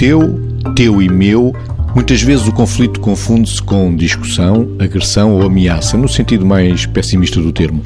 teu, 0.00 0.40
teu 0.74 1.02
e 1.02 1.10
meu. 1.10 1.54
Muitas 1.94 2.22
vezes 2.22 2.48
o 2.48 2.52
conflito 2.52 3.00
confunde-se 3.00 3.60
com 3.60 3.94
discussão, 3.94 4.66
agressão 4.78 5.34
ou 5.34 5.42
ameaça, 5.42 5.94
no 5.94 6.08
sentido 6.08 6.46
mais 6.46 6.86
pessimista 6.86 7.38
do 7.38 7.52
termo. 7.52 7.82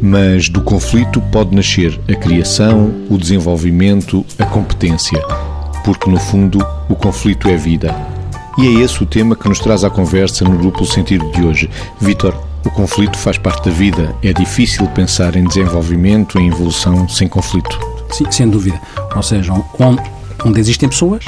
Mas 0.00 0.48
do 0.48 0.62
conflito 0.62 1.20
pode 1.30 1.54
nascer 1.54 2.00
a 2.08 2.14
criação, 2.14 2.94
o 3.10 3.18
desenvolvimento, 3.18 4.24
a 4.38 4.46
competência. 4.46 5.22
Porque, 5.84 6.08
no 6.08 6.18
fundo, 6.18 6.58
o 6.88 6.94
conflito 6.94 7.46
é 7.50 7.56
vida. 7.58 7.94
E 8.56 8.66
é 8.66 8.80
esse 8.80 9.02
o 9.02 9.06
tema 9.06 9.36
que 9.36 9.46
nos 9.46 9.58
traz 9.58 9.84
à 9.84 9.90
conversa 9.90 10.46
no 10.46 10.56
duplo 10.56 10.86
sentido 10.86 11.30
de 11.32 11.42
hoje. 11.42 11.68
Vitor, 12.00 12.34
o 12.64 12.70
conflito 12.70 13.18
faz 13.18 13.36
parte 13.36 13.68
da 13.68 13.70
vida. 13.70 14.14
É 14.22 14.32
difícil 14.32 14.86
pensar 14.94 15.36
em 15.36 15.44
desenvolvimento, 15.44 16.38
em 16.38 16.48
evolução 16.48 17.06
sem 17.10 17.28
conflito. 17.28 17.78
Sim, 18.10 18.24
sem 18.30 18.48
dúvida. 18.48 18.80
Ou 19.14 19.22
seja, 19.22 19.52
onde, 19.78 20.02
onde 20.46 20.58
existem 20.58 20.88
pessoas, 20.88 21.26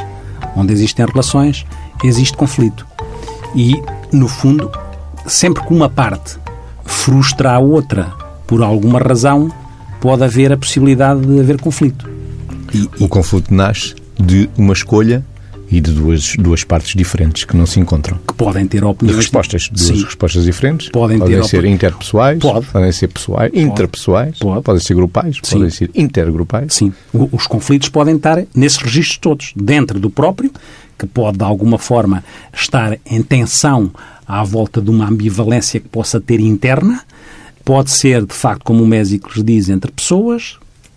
onde 0.56 0.72
existem 0.72 1.06
relações, 1.06 1.64
existe 2.02 2.36
conflito. 2.36 2.86
E, 3.54 3.82
no 4.12 4.28
fundo, 4.28 4.70
sempre 5.26 5.62
que 5.64 5.72
uma 5.72 5.88
parte 5.88 6.38
frustra 6.84 7.52
a 7.52 7.58
outra 7.58 8.20
por 8.50 8.64
alguma 8.64 8.98
razão, 8.98 9.48
pode 10.00 10.24
haver 10.24 10.52
a 10.52 10.56
possibilidade 10.56 11.24
de 11.24 11.38
haver 11.38 11.60
conflito. 11.60 12.10
E, 12.74 12.90
o 12.98 13.06
conflito 13.06 13.54
nasce 13.54 13.94
de 14.18 14.50
uma 14.58 14.72
escolha 14.72 15.24
e 15.70 15.80
de 15.80 15.92
duas, 15.92 16.34
duas 16.36 16.64
partes 16.64 16.94
diferentes 16.94 17.44
que 17.44 17.56
não 17.56 17.64
se 17.64 17.78
encontram. 17.78 18.18
Que 18.26 18.34
podem 18.34 18.66
ter 18.66 18.84
opiniões. 18.84 19.16
De 19.16 19.22
respostas, 19.22 19.68
duas 19.68 19.86
Sim. 19.86 20.04
respostas 20.04 20.44
diferentes. 20.44 20.88
Podem, 20.88 21.18
podem 21.18 21.42
ser 21.44 21.64
interpessoais, 21.64 22.38
Pode. 22.40 22.66
podem 22.66 22.92
ser 22.92 23.08
pessoais, 23.08 23.52
interpessoais, 23.54 24.38
Pode. 24.38 24.62
podem 24.62 24.80
ser 24.80 24.94
grupais, 24.94 25.36
Sim. 25.42 25.56
podem 25.56 25.70
ser 25.70 25.90
intergrupais. 25.94 26.74
Sim, 26.74 26.92
os 27.12 27.46
conflitos 27.46 27.88
podem 27.88 28.16
estar 28.16 28.42
nesses 28.54 28.78
registros 28.78 29.18
todos, 29.18 29.52
dentro 29.54 30.00
do 30.00 30.10
próprio, 30.10 30.50
que 30.98 31.06
pode 31.06 31.38
de 31.38 31.44
alguma 31.44 31.78
forma 31.78 32.24
estar 32.52 32.98
em 33.06 33.22
tensão 33.22 33.90
à 34.26 34.44
volta 34.44 34.80
de 34.80 34.90
uma 34.90 35.08
ambivalência 35.08 35.80
que 35.80 35.88
possa 35.88 36.20
ter 36.20 36.40
interna, 36.40 37.02
pode 37.64 37.90
ser, 37.90 38.26
de 38.26 38.34
facto, 38.34 38.64
como 38.64 38.82
o 38.82 38.86
Mésicles 38.86 39.42
diz, 39.42 39.68
entre 39.68 39.90
pessoas, 39.90 40.56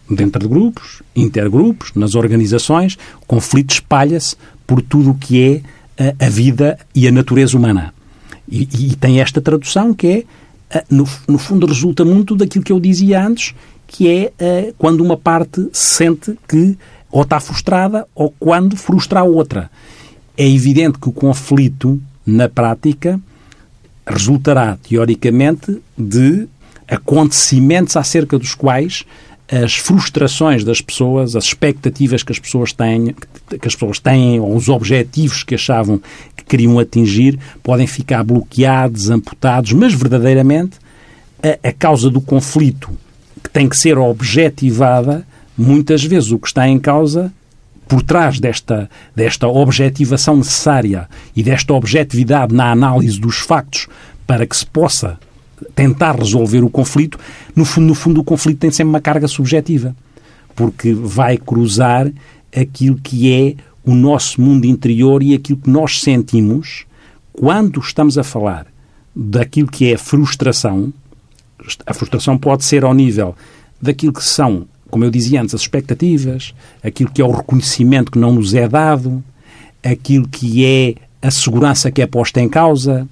dentro 0.09 0.41
de 0.41 0.47
grupos, 0.47 1.01
intergrupos, 1.15 1.91
nas 1.95 2.15
organizações, 2.15 2.97
o 3.21 3.25
conflito 3.25 3.71
espalha-se 3.71 4.35
por 4.73 4.81
tudo 4.81 5.11
o 5.11 5.13
que 5.13 5.61
é 5.97 6.03
a, 6.19 6.25
a 6.25 6.29
vida 6.29 6.79
e 6.95 7.07
a 7.07 7.11
natureza 7.11 7.55
humana. 7.55 7.93
E, 8.49 8.67
e 8.73 8.95
tem 8.95 9.21
esta 9.21 9.39
tradução 9.39 9.93
que 9.93 10.25
é, 10.67 10.83
no, 10.89 11.07
no 11.27 11.37
fundo, 11.37 11.67
resulta 11.67 12.03
muito 12.03 12.35
daquilo 12.35 12.65
que 12.65 12.71
eu 12.71 12.79
dizia 12.79 13.23
antes, 13.23 13.53
que 13.85 14.09
é 14.09 14.73
quando 14.75 15.01
uma 15.01 15.15
parte 15.15 15.69
sente 15.71 16.35
que 16.47 16.75
ou 17.11 17.21
está 17.21 17.39
frustrada 17.39 18.07
ou 18.15 18.33
quando 18.39 18.75
frustra 18.75 19.19
a 19.19 19.23
outra. 19.23 19.69
É 20.35 20.49
evidente 20.49 20.97
que 20.97 21.07
o 21.07 21.11
conflito, 21.11 22.01
na 22.25 22.49
prática, 22.49 23.21
resultará, 24.07 24.79
teoricamente, 24.81 25.79
de 25.95 26.47
acontecimentos 26.87 27.95
acerca 27.95 28.39
dos 28.39 28.55
quais 28.55 29.05
as 29.61 29.75
frustrações 29.75 30.63
das 30.63 30.81
pessoas, 30.81 31.35
as 31.35 31.45
expectativas 31.45 32.23
que 32.23 32.31
as 32.31 32.39
pessoas 32.39 32.73
têm, 32.73 33.13
que 33.49 33.67
as 33.67 33.75
pessoas 33.75 33.99
têm 33.99 34.39
ou 34.39 34.55
os 34.55 34.67
objetivos 34.67 35.43
que 35.43 35.55
achavam 35.55 36.01
que 36.35 36.43
queriam 36.43 36.79
atingir, 36.79 37.37
podem 37.61 37.85
ficar 37.85 38.23
bloqueados, 38.23 39.09
amputados, 39.09 39.71
mas 39.73 39.93
verdadeiramente 39.93 40.77
a, 41.43 41.67
a 41.69 41.71
causa 41.71 42.09
do 42.09 42.19
conflito 42.19 42.89
que 43.43 43.49
tem 43.49 43.69
que 43.69 43.77
ser 43.77 43.97
objetivada, 43.97 45.25
muitas 45.55 46.03
vezes 46.03 46.31
o 46.31 46.39
que 46.39 46.47
está 46.47 46.67
em 46.67 46.79
causa 46.79 47.31
por 47.87 48.01
trás 48.01 48.39
desta, 48.39 48.89
desta 49.15 49.47
objetivação 49.47 50.37
necessária 50.37 51.07
e 51.35 51.43
desta 51.43 51.73
objetividade 51.73 52.55
na 52.55 52.71
análise 52.71 53.19
dos 53.19 53.37
factos 53.37 53.87
para 54.25 54.47
que 54.47 54.55
se 54.55 54.65
possa 54.65 55.19
tentar 55.75 56.17
resolver 56.17 56.63
o 56.63 56.69
conflito, 56.69 57.19
no 57.55 57.65
fundo, 57.65 57.87
no 57.87 57.95
fundo 57.95 58.21
o 58.21 58.23
conflito 58.23 58.59
tem 58.59 58.71
sempre 58.71 58.89
uma 58.89 59.01
carga 59.01 59.27
subjetiva, 59.27 59.95
porque 60.55 60.93
vai 60.93 61.37
cruzar 61.37 62.11
aquilo 62.55 62.97
que 62.97 63.31
é 63.31 63.55
o 63.83 63.93
nosso 63.93 64.41
mundo 64.41 64.65
interior 64.65 65.21
e 65.21 65.33
aquilo 65.33 65.59
que 65.59 65.69
nós 65.69 65.99
sentimos 65.99 66.85
quando 67.31 67.79
estamos 67.79 68.17
a 68.17 68.23
falar 68.23 68.67
daquilo 69.15 69.67
que 69.67 69.91
é 69.91 69.97
frustração. 69.97 70.93
A 71.85 71.93
frustração 71.93 72.37
pode 72.37 72.63
ser 72.63 72.83
ao 72.83 72.93
nível 72.93 73.35
daquilo 73.81 74.13
que 74.13 74.23
são, 74.23 74.65
como 74.89 75.03
eu 75.03 75.11
dizia 75.11 75.41
antes, 75.41 75.53
as 75.53 75.61
expectativas, 75.61 76.53
aquilo 76.83 77.11
que 77.11 77.21
é 77.21 77.25
o 77.25 77.31
reconhecimento 77.31 78.11
que 78.11 78.19
não 78.19 78.33
nos 78.33 78.53
é 78.53 78.67
dado, 78.67 79.23
aquilo 79.83 80.27
que 80.27 80.65
é 80.65 80.95
a 81.21 81.31
segurança 81.31 81.91
que 81.91 82.01
é 82.01 82.07
posta 82.07 82.39
em 82.39 82.47
causa, 82.47 83.07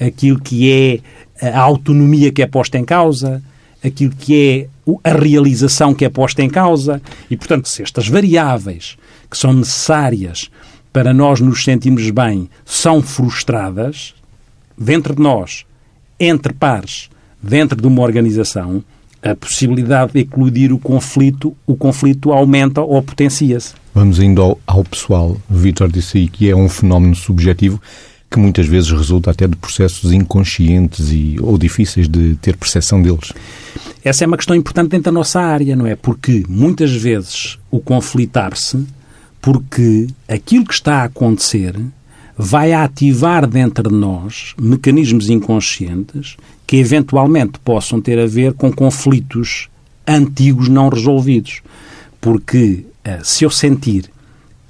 aquilo 0.00 0.40
que 0.40 0.70
é 0.70 1.50
a 1.50 1.60
autonomia 1.60 2.32
que 2.32 2.42
é 2.42 2.46
posta 2.46 2.78
em 2.78 2.84
causa, 2.84 3.42
aquilo 3.86 4.12
que 4.16 4.68
é 5.02 5.10
a 5.10 5.12
realização 5.12 5.94
que 5.94 6.04
é 6.04 6.08
posta 6.08 6.42
em 6.42 6.48
causa. 6.48 7.00
E, 7.30 7.36
portanto, 7.36 7.68
se 7.68 7.82
estas 7.82 8.08
variáveis 8.08 8.96
que 9.30 9.36
são 9.36 9.52
necessárias 9.52 10.50
para 10.92 11.12
nós 11.12 11.40
nos 11.40 11.64
sentirmos 11.64 12.10
bem 12.10 12.48
são 12.64 13.02
frustradas, 13.02 14.14
dentro 14.78 15.14
de 15.14 15.22
nós, 15.22 15.64
entre 16.18 16.52
pares, 16.52 17.10
dentro 17.42 17.80
de 17.80 17.86
uma 17.86 18.02
organização, 18.02 18.82
a 19.22 19.34
possibilidade 19.34 20.12
de 20.12 20.20
eclodir 20.20 20.72
o 20.72 20.78
conflito, 20.78 21.56
o 21.66 21.76
conflito 21.76 22.32
aumenta 22.32 22.80
ou 22.80 23.02
potencia-se. 23.02 23.74
Vamos 23.94 24.20
indo 24.20 24.58
ao, 24.66 24.84
pessoal. 24.84 25.36
O 25.50 25.54
Vítor 25.54 25.90
disse 25.90 26.18
aí 26.18 26.28
que 26.28 26.48
é 26.48 26.54
um 26.54 26.68
fenómeno 26.68 27.14
subjetivo 27.14 27.80
que 28.36 28.40
muitas 28.40 28.66
vezes 28.66 28.90
resulta 28.90 29.30
até 29.30 29.48
de 29.48 29.56
processos 29.56 30.12
inconscientes 30.12 31.10
e, 31.10 31.38
ou 31.40 31.56
difíceis 31.56 32.06
de 32.06 32.34
ter 32.36 32.54
percepção 32.54 33.00
deles. 33.00 33.32
Essa 34.04 34.24
é 34.24 34.26
uma 34.26 34.36
questão 34.36 34.54
importante 34.54 34.90
dentro 34.90 35.06
da 35.06 35.12
nossa 35.12 35.40
área, 35.40 35.74
não 35.74 35.86
é? 35.86 35.96
Porque 35.96 36.44
muitas 36.46 36.92
vezes 36.92 37.58
o 37.70 37.80
conflitar-se, 37.80 38.86
porque 39.40 40.06
aquilo 40.28 40.66
que 40.66 40.74
está 40.74 40.96
a 40.96 41.04
acontecer 41.04 41.74
vai 42.36 42.74
ativar 42.74 43.46
dentro 43.46 43.88
de 43.88 43.94
nós 43.94 44.54
mecanismos 44.60 45.30
inconscientes 45.30 46.36
que 46.66 46.76
eventualmente 46.76 47.58
possam 47.60 48.02
ter 48.02 48.18
a 48.18 48.26
ver 48.26 48.52
com 48.52 48.70
conflitos 48.70 49.70
antigos 50.06 50.68
não 50.68 50.90
resolvidos. 50.90 51.62
Porque 52.20 52.84
eh, 53.02 53.20
se 53.24 53.44
eu 53.44 53.50
sentir 53.50 54.10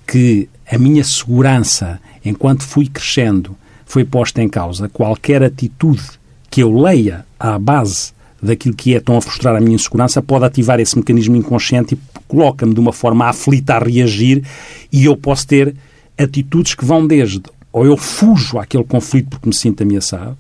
que 0.06 0.48
a 0.70 0.78
minha 0.78 1.02
segurança, 1.02 2.00
enquanto 2.28 2.62
fui 2.62 2.88
crescendo, 2.88 3.56
foi 3.84 4.04
posta 4.04 4.42
em 4.42 4.48
causa, 4.48 4.88
qualquer 4.88 5.42
atitude 5.42 6.02
que 6.50 6.62
eu 6.62 6.76
leia 6.76 7.24
à 7.38 7.58
base 7.58 8.12
daquilo 8.42 8.74
que 8.74 8.94
é 8.94 9.00
tão 9.00 9.16
a 9.16 9.20
frustrar 9.20 9.56
a 9.56 9.60
minha 9.60 9.74
insegurança 9.74 10.20
pode 10.20 10.44
ativar 10.44 10.78
esse 10.78 10.96
mecanismo 10.96 11.36
inconsciente 11.36 11.94
e 11.94 12.20
coloca-me 12.28 12.74
de 12.74 12.80
uma 12.80 12.92
forma 12.92 13.26
aflita 13.26 13.74
a 13.74 13.78
reagir 13.78 14.44
e 14.92 15.04
eu 15.04 15.16
posso 15.16 15.46
ter 15.46 15.74
atitudes 16.18 16.74
que 16.74 16.84
vão 16.84 17.06
desde 17.06 17.42
ou 17.76 17.84
eu 17.84 17.94
fujo 17.94 18.58
àquele 18.58 18.84
conflito 18.84 19.28
porque 19.28 19.46
me 19.46 19.54
sinto 19.54 19.82
ameaçado, 19.82 20.34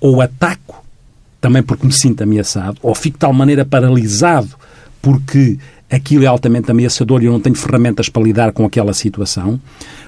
ou 0.00 0.20
ataco 0.20 0.84
também 1.40 1.62
porque 1.62 1.86
me 1.86 1.92
sinto 1.92 2.22
ameaçado, 2.22 2.78
ou 2.82 2.92
fico 2.92 3.16
de 3.16 3.20
tal 3.20 3.32
maneira 3.32 3.64
paralisado 3.64 4.56
porque 5.00 5.60
aquilo 5.90 6.24
é 6.24 6.26
altamente 6.26 6.70
ameaçador 6.70 7.22
e 7.22 7.26
eu 7.26 7.32
não 7.32 7.40
tenho 7.40 7.56
ferramentas 7.56 8.08
para 8.08 8.22
lidar 8.22 8.52
com 8.52 8.64
aquela 8.64 8.92
situação, 8.92 9.60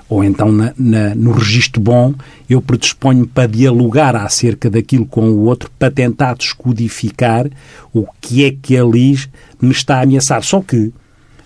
ou 0.08 0.24
então 0.24 0.50
na, 0.50 0.72
na, 0.76 1.14
no 1.14 1.32
registro 1.32 1.80
bom 1.80 2.14
eu 2.48 2.60
predisponho-me 2.60 3.26
para 3.26 3.46
dialogar 3.46 4.16
acerca 4.16 4.70
daquilo 4.70 5.06
com 5.06 5.28
o 5.28 5.44
outro 5.44 5.70
para 5.78 5.90
tentar 5.90 6.34
descodificar 6.34 7.46
o 7.92 8.06
que 8.20 8.44
é 8.44 8.50
que 8.50 8.76
ali 8.76 9.18
me 9.60 9.70
está 9.70 9.98
a 9.98 10.02
ameaçar. 10.02 10.42
Só 10.42 10.60
que 10.60 10.92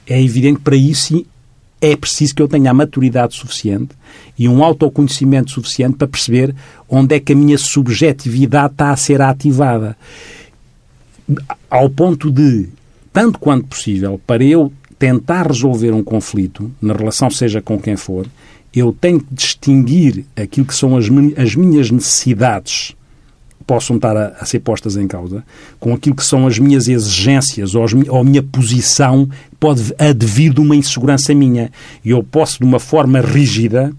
é 0.07 0.23
evidente 0.23 0.59
que 0.59 0.63
para 0.63 0.77
isso 0.77 1.25
é 1.81 1.97
preciso 1.97 2.35
que 2.35 2.41
eu 2.41 2.47
tenha 2.47 2.71
a 2.71 2.75
maturidade 2.75 3.35
suficiente 3.35 3.91
e 4.39 4.49
um 4.49 4.63
autoconhecimento 4.63 5.51
suficiente 5.51 5.97
para 5.97 6.07
perceber 6.07 6.55
onde 6.89 7.17
é 7.17 7.21
que 7.21 7.33
a 7.33 7.37
minha 7.37 7.59
subjetividade 7.59 8.75
está 8.75 8.93
a 8.93 8.97
ser 8.97 9.21
ativada. 9.21 9.97
Ao 11.69 11.91
ponto 11.91 12.31
de, 12.31 12.69
tanto 13.13 13.39
quanto 13.39 13.67
possível, 13.67 14.21
para 14.27 14.43
eu 14.43 14.73
tentar 14.99 15.47
resolver 15.49 15.93
um 15.93 16.03
conflito, 16.03 16.71
na 16.81 16.95
relação 16.95 17.29
seja 17.31 17.61
com 17.61 17.79
quem 17.79 17.97
for, 17.97 18.27
eu 18.75 18.97
tenho 18.99 19.21
que 19.21 19.35
distinguir 19.35 20.25
aquilo 20.37 20.67
que 20.67 20.75
são 20.75 20.97
as, 20.97 21.07
as 21.37 21.55
minhas 21.55 21.91
necessidades 21.91 22.95
possam 23.63 23.97
estar 23.97 24.17
a, 24.17 24.29
a, 24.41 24.45
ser 24.45 24.61
postas 24.61 24.97
em 24.97 25.07
causa, 25.07 25.45
com 25.79 25.95
aquilo 25.95 26.17
que 26.17 26.25
são 26.25 26.47
as 26.47 26.59
minhas 26.59 26.89
exigências 26.89 27.75
ou, 27.75 27.85
as, 27.85 27.93
ou 27.95 28.19
a 28.19 28.25
minha 28.25 28.43
posição 28.43 29.29
pode 29.59 29.95
advir 29.99 30.53
de 30.53 30.61
uma 30.61 30.77
insegurança 30.77 31.35
minha. 31.35 31.71
E 32.05 32.11
eu 32.11 32.23
posso, 32.23 32.59
de 32.59 32.65
uma 32.65 32.81
forma 32.81 33.21
rígida, 33.21 33.93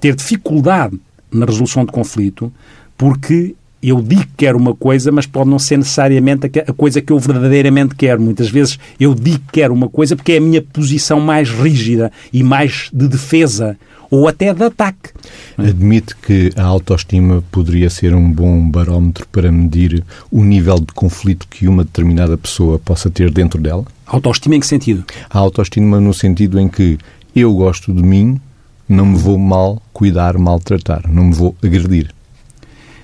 ter 0.00 0.14
dificuldade 0.14 0.98
na 1.30 1.44
resolução 1.44 1.84
de 1.84 1.92
conflito, 1.92 2.52
porque 2.96 3.54
eu 3.82 4.02
digo 4.02 4.22
que 4.22 4.34
quero 4.36 4.58
uma 4.58 4.74
coisa, 4.74 5.10
mas 5.10 5.26
pode 5.26 5.48
não 5.48 5.58
ser 5.58 5.78
necessariamente 5.78 6.50
a 6.66 6.72
coisa 6.72 7.00
que 7.00 7.12
eu 7.12 7.18
verdadeiramente 7.18 7.94
quero. 7.94 8.20
Muitas 8.20 8.50
vezes 8.50 8.78
eu 8.98 9.14
digo 9.14 9.38
que 9.38 9.60
quero 9.60 9.72
uma 9.72 9.88
coisa 9.88 10.14
porque 10.14 10.32
é 10.32 10.36
a 10.38 10.40
minha 10.40 10.60
posição 10.60 11.20
mais 11.20 11.50
rígida 11.50 12.12
e 12.32 12.42
mais 12.42 12.90
de 12.92 13.08
defesa 13.08 13.76
ou 14.10 14.26
até 14.26 14.52
de 14.52 14.64
ataque. 14.64 15.10
Admite 15.56 16.16
que 16.16 16.50
a 16.56 16.64
autoestima 16.64 17.42
poderia 17.50 17.88
ser 17.88 18.14
um 18.14 18.30
bom 18.30 18.68
barómetro 18.68 19.26
para 19.30 19.52
medir 19.52 20.04
o 20.30 20.42
nível 20.42 20.80
de 20.80 20.92
conflito 20.92 21.46
que 21.48 21.68
uma 21.68 21.84
determinada 21.84 22.36
pessoa 22.36 22.78
possa 22.78 23.08
ter 23.08 23.30
dentro 23.30 23.60
dela? 23.60 23.84
Autoestima 24.06 24.56
em 24.56 24.60
que 24.60 24.66
sentido? 24.66 25.04
A 25.30 25.38
autoestima 25.38 26.00
no 26.00 26.12
sentido 26.12 26.58
em 26.58 26.68
que 26.68 26.98
eu 27.34 27.54
gosto 27.54 27.94
de 27.94 28.02
mim, 28.02 28.40
não 28.88 29.06
me 29.06 29.16
vou 29.16 29.38
mal 29.38 29.80
cuidar, 29.92 30.36
maltratar, 30.36 31.04
não 31.08 31.24
me 31.26 31.34
vou 31.34 31.54
agredir. 31.62 32.12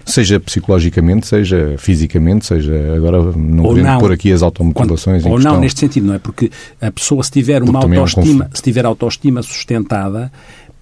Seja 0.07 0.39
psicologicamente, 0.39 1.27
seja 1.27 1.75
fisicamente, 1.79 2.47
seja. 2.47 2.95
Agora 2.95 3.21
não 3.37 3.65
podemos 3.65 4.01
pôr 4.01 4.13
aqui 4.13 4.33
as 4.33 4.41
automutilações 4.41 5.23
Quando, 5.23 5.33
Ou 5.33 5.37
questão. 5.39 5.55
não, 5.55 5.61
neste 5.61 5.81
sentido, 5.81 6.07
não 6.07 6.15
é? 6.15 6.19
Porque 6.21 6.51
a 6.81 6.93
pessoa, 6.93 7.23
se 7.25 7.31
tiver 7.33 7.61
uma 7.63 7.81
autoestima, 7.81 8.45
é 8.45 8.49
um 8.49 8.57
se 8.57 8.63
tiver 8.63 8.87
autoestima 8.87 9.43
sustentada, 9.43 10.31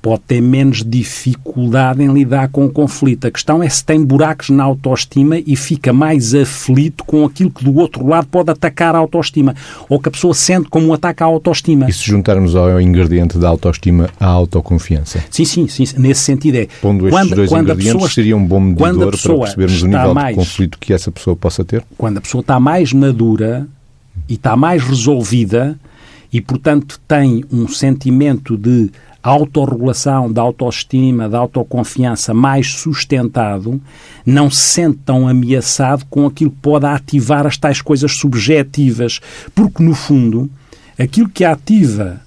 pode 0.05 0.21
ter 0.27 0.43
menos 0.43 0.85
dificuldade 0.85 2.03
em 2.03 2.13
lidar 2.13 2.49
com 2.49 2.67
o 2.67 2.71
conflito. 2.71 3.27
A 3.27 3.31
questão 3.31 3.63
é 3.63 3.69
se 3.71 3.83
tem 3.83 4.05
buracos 4.05 4.51
na 4.51 4.63
autoestima 4.63 5.39
e 5.39 5.57
fica 5.57 5.95
mais 5.95 6.35
aflito 6.35 7.03
com 7.05 7.25
aquilo 7.25 7.51
que 7.51 7.65
do 7.65 7.75
outro 7.79 8.07
lado 8.07 8.27
pode 8.27 8.51
atacar 8.51 8.95
a 8.95 8.99
autoestima, 8.99 9.55
ou 9.89 9.99
que 9.99 10.11
a 10.11 10.13
pessoa 10.13 10.35
sente 10.35 10.69
como 10.69 10.89
um 10.89 10.93
ataque 10.93 11.23
à 11.23 11.27
autoestima. 11.27 11.89
E 11.89 11.93
se 11.95 12.05
juntarmos 12.05 12.55
ao 12.55 12.79
ingrediente 12.79 13.39
da 13.39 13.49
autoestima 13.49 14.11
a 14.21 14.27
autoconfiança? 14.27 15.25
Sim, 15.31 15.47
sim, 15.47 15.67
sim 15.69 15.87
nesse 15.97 16.21
sentido 16.21 16.57
é. 16.57 16.69
Pondo 16.83 17.09
estes 17.09 17.19
quando, 17.19 17.35
dois 17.35 17.49
quando 17.49 17.63
ingredientes, 17.63 17.95
pessoa, 17.95 18.11
seria 18.11 18.37
um 18.37 18.45
bom 18.45 18.61
medidor 18.61 19.19
para 19.19 19.39
percebermos 19.39 19.83
o 19.83 19.87
nível 19.87 20.15
mais, 20.15 20.37
de 20.37 20.45
conflito 20.45 20.79
que 20.79 20.93
essa 20.93 21.11
pessoa 21.11 21.35
possa 21.35 21.65
ter? 21.65 21.83
Quando 21.97 22.19
a 22.19 22.21
pessoa 22.21 22.43
está 22.43 22.61
mais 22.61 22.93
madura 22.93 23.67
e 24.29 24.35
está 24.35 24.55
mais 24.55 24.83
resolvida 24.83 25.79
e, 26.35 26.41
portanto, 26.41 27.01
tem 27.07 27.45
um 27.53 27.69
sentimento 27.69 28.57
de 28.57 28.91
autorregulação, 29.23 30.31
da 30.31 30.43
autoestima, 30.43 31.29
da 31.29 31.39
autoconfiança 31.39 32.35
mais 32.35 32.73
sustentado, 32.73 33.81
não 34.27 34.51
se 34.51 34.61
sente 34.61 34.99
tão 35.07 35.29
ameaçado 35.29 36.05
com 36.11 36.27
aquilo 36.27 36.51
que 36.51 36.57
pode 36.61 36.87
ativar 36.87 37.47
as 37.47 37.57
tais 37.57 37.81
coisas 37.81 38.17
subjetivas. 38.17 39.21
Porque, 39.55 39.81
no 39.81 39.95
fundo, 39.95 40.51
aquilo 40.99 41.29
que 41.29 41.45
ativa 41.45 42.21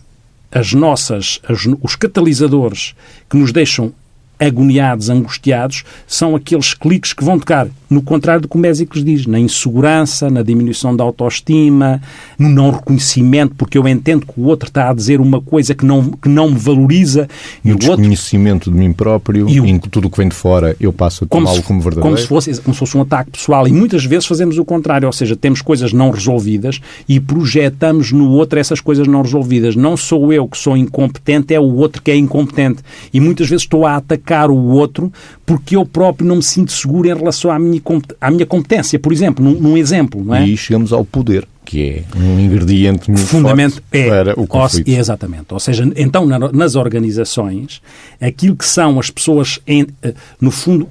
as 0.49 0.71
nossas, 0.71 1.41
as, 1.45 1.67
os 1.83 1.97
catalisadores 1.97 2.95
que 3.29 3.35
nos 3.35 3.51
deixam 3.51 3.91
agoniados, 4.39 5.09
angustiados, 5.09 5.83
são 6.05 6.35
aqueles 6.35 6.73
cliques 6.73 7.13
que 7.13 7.23
vão 7.23 7.39
tocar, 7.39 7.67
no 7.89 8.01
contrário 8.01 8.41
do 8.41 8.47
que 8.47 8.55
o 8.55 8.59
Mésicles 8.59 9.03
diz, 9.03 9.25
na 9.25 9.39
insegurança, 9.39 10.29
na 10.29 10.43
diminuição 10.43 10.95
da 10.95 11.03
autoestima, 11.03 12.01
no 12.37 12.49
não 12.49 12.71
reconhecimento, 12.71 13.55
porque 13.55 13.77
eu 13.77 13.87
entendo 13.87 14.25
que 14.25 14.39
o 14.39 14.43
outro 14.43 14.67
está 14.67 14.89
a 14.89 14.93
dizer 14.93 15.19
uma 15.19 15.41
coisa 15.41 15.73
que 15.73 15.85
não, 15.85 16.11
que 16.11 16.29
não 16.29 16.49
me 16.49 16.57
valoriza. 16.57 17.27
E 17.63 17.71
o 17.71 17.75
desconhecimento 17.75 18.69
outro... 18.69 18.71
de 18.71 18.77
mim 18.77 18.93
próprio, 18.93 19.49
e 19.49 19.59
o... 19.59 19.65
em 19.65 19.79
que 19.79 19.89
tudo 19.89 20.07
o 20.07 20.11
que 20.11 20.17
vem 20.17 20.29
de 20.29 20.35
fora 20.35 20.75
eu 20.79 20.93
passo 20.93 21.23
a 21.23 21.27
tomá-lo 21.27 21.63
como, 21.63 21.63
como 21.63 21.81
verdadeiro. 21.81 22.15
Como 22.15 22.17
se, 22.17 22.27
fosse, 22.27 22.61
como 22.61 22.73
se 22.73 22.79
fosse 22.79 22.97
um 22.97 23.01
ataque 23.01 23.31
pessoal. 23.31 23.67
E 23.67 23.71
muitas 23.71 24.05
vezes 24.05 24.25
fazemos 24.25 24.57
o 24.57 24.65
contrário, 24.65 25.07
ou 25.07 25.13
seja, 25.13 25.35
temos 25.35 25.61
coisas 25.61 25.93
não 25.93 26.11
resolvidas 26.11 26.79
e 27.07 27.19
projetamos 27.19 28.11
no 28.11 28.29
outro 28.31 28.59
essas 28.59 28.81
coisas 28.81 29.07
não 29.07 29.21
resolvidas. 29.21 29.75
Não 29.75 29.97
sou 29.97 30.31
eu 30.31 30.47
que 30.47 30.57
sou 30.57 30.75
incompetente, 30.77 31.53
é 31.53 31.59
o 31.59 31.75
outro 31.75 32.01
que 32.01 32.11
é 32.11 32.15
incompetente. 32.15 32.83
E 33.13 33.19
muitas 33.19 33.49
vezes 33.49 33.63
estou 33.63 33.85
a 33.85 33.95
atacar 33.95 34.26
atacar 34.27 34.51
o 34.51 34.57
outro 34.67 35.11
porque 35.45 35.75
eu 35.75 35.85
próprio 35.85 36.27
não 36.27 36.37
me 36.37 36.43
sinto 36.43 36.71
seguro 36.71 37.07
em 37.07 37.15
relação 37.15 37.49
à 37.49 37.57
minha, 37.57 37.81
à 38.19 38.29
minha 38.29 38.45
competência, 38.45 38.99
por 38.99 39.13
exemplo, 39.13 39.43
num, 39.43 39.53
num 39.59 39.77
exemplo. 39.77 40.23
Não 40.23 40.35
é? 40.35 40.45
E 40.45 40.57
chegamos 40.57 40.91
ao 40.91 41.05
poder 41.05 41.47
que 41.67 41.83
é 41.83 42.17
um 42.17 42.39
ingrediente 42.39 43.11
muito 43.11 43.27
Fundamento 43.27 43.83
é, 43.91 44.07
para 44.07 44.39
o 44.39 44.47
conflito. 44.47 44.87
exatamente. 44.87 45.47
Ou 45.49 45.59
seja, 45.59 45.83
então 45.97 46.25
nas 46.25 46.75
organizações, 46.75 47.81
aquilo 48.21 48.55
que 48.55 48.65
são 48.65 48.97
as 48.97 49.09
pessoas, 49.09 49.59
em, 49.67 49.85
eh, 50.01 50.13
no 50.39 50.49
fundo, 50.49 50.87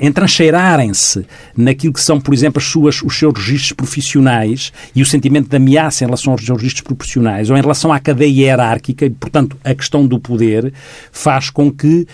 entrancheirarem-se 0.00 1.24
naquilo 1.56 1.92
que 1.92 2.00
são, 2.00 2.20
por 2.20 2.34
exemplo, 2.34 2.58
as 2.58 2.64
suas, 2.64 3.00
os 3.00 3.16
seus 3.16 3.32
registros 3.32 3.72
profissionais 3.74 4.72
e 4.92 5.02
o 5.02 5.06
sentimento 5.06 5.48
de 5.48 5.56
ameaça 5.56 6.02
em 6.02 6.08
relação 6.08 6.32
aos 6.32 6.44
seus 6.44 6.58
registros 6.58 6.82
profissionais 6.82 7.48
ou 7.48 7.56
em 7.56 7.60
relação 7.60 7.92
à 7.92 8.00
cadeia 8.00 8.48
hierárquica 8.48 9.06
e, 9.06 9.10
portanto, 9.10 9.56
a 9.62 9.72
questão 9.72 10.04
do 10.04 10.18
poder 10.18 10.72
faz 11.12 11.48
com 11.48 11.70
que 11.70 12.08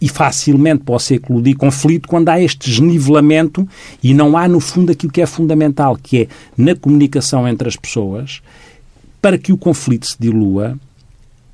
e 0.00 0.08
facilmente 0.08 0.84
possa 0.84 1.14
eclodir 1.14 1.56
conflito 1.56 2.08
quando 2.08 2.28
há 2.28 2.40
este 2.40 2.70
desnivelamento 2.70 3.68
e 4.02 4.14
não 4.14 4.36
há, 4.36 4.46
no 4.46 4.60
fundo, 4.60 4.92
aquilo 4.92 5.12
que 5.12 5.20
é 5.20 5.26
fundamental, 5.26 5.96
que 6.00 6.22
é 6.22 6.28
na 6.56 6.74
comunicação 6.74 7.48
entre 7.48 7.68
as 7.68 7.76
pessoas, 7.76 8.40
para 9.20 9.36
que 9.36 9.52
o 9.52 9.58
conflito 9.58 10.06
se 10.06 10.16
dilua, 10.18 10.78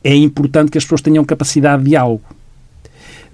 é 0.05 0.15
importante 0.15 0.71
que 0.71 0.79
as 0.79 0.85
pessoas 0.85 1.01
tenham 1.01 1.25
capacidade 1.25 1.83
de 1.83 1.91
diálogo. 1.91 2.23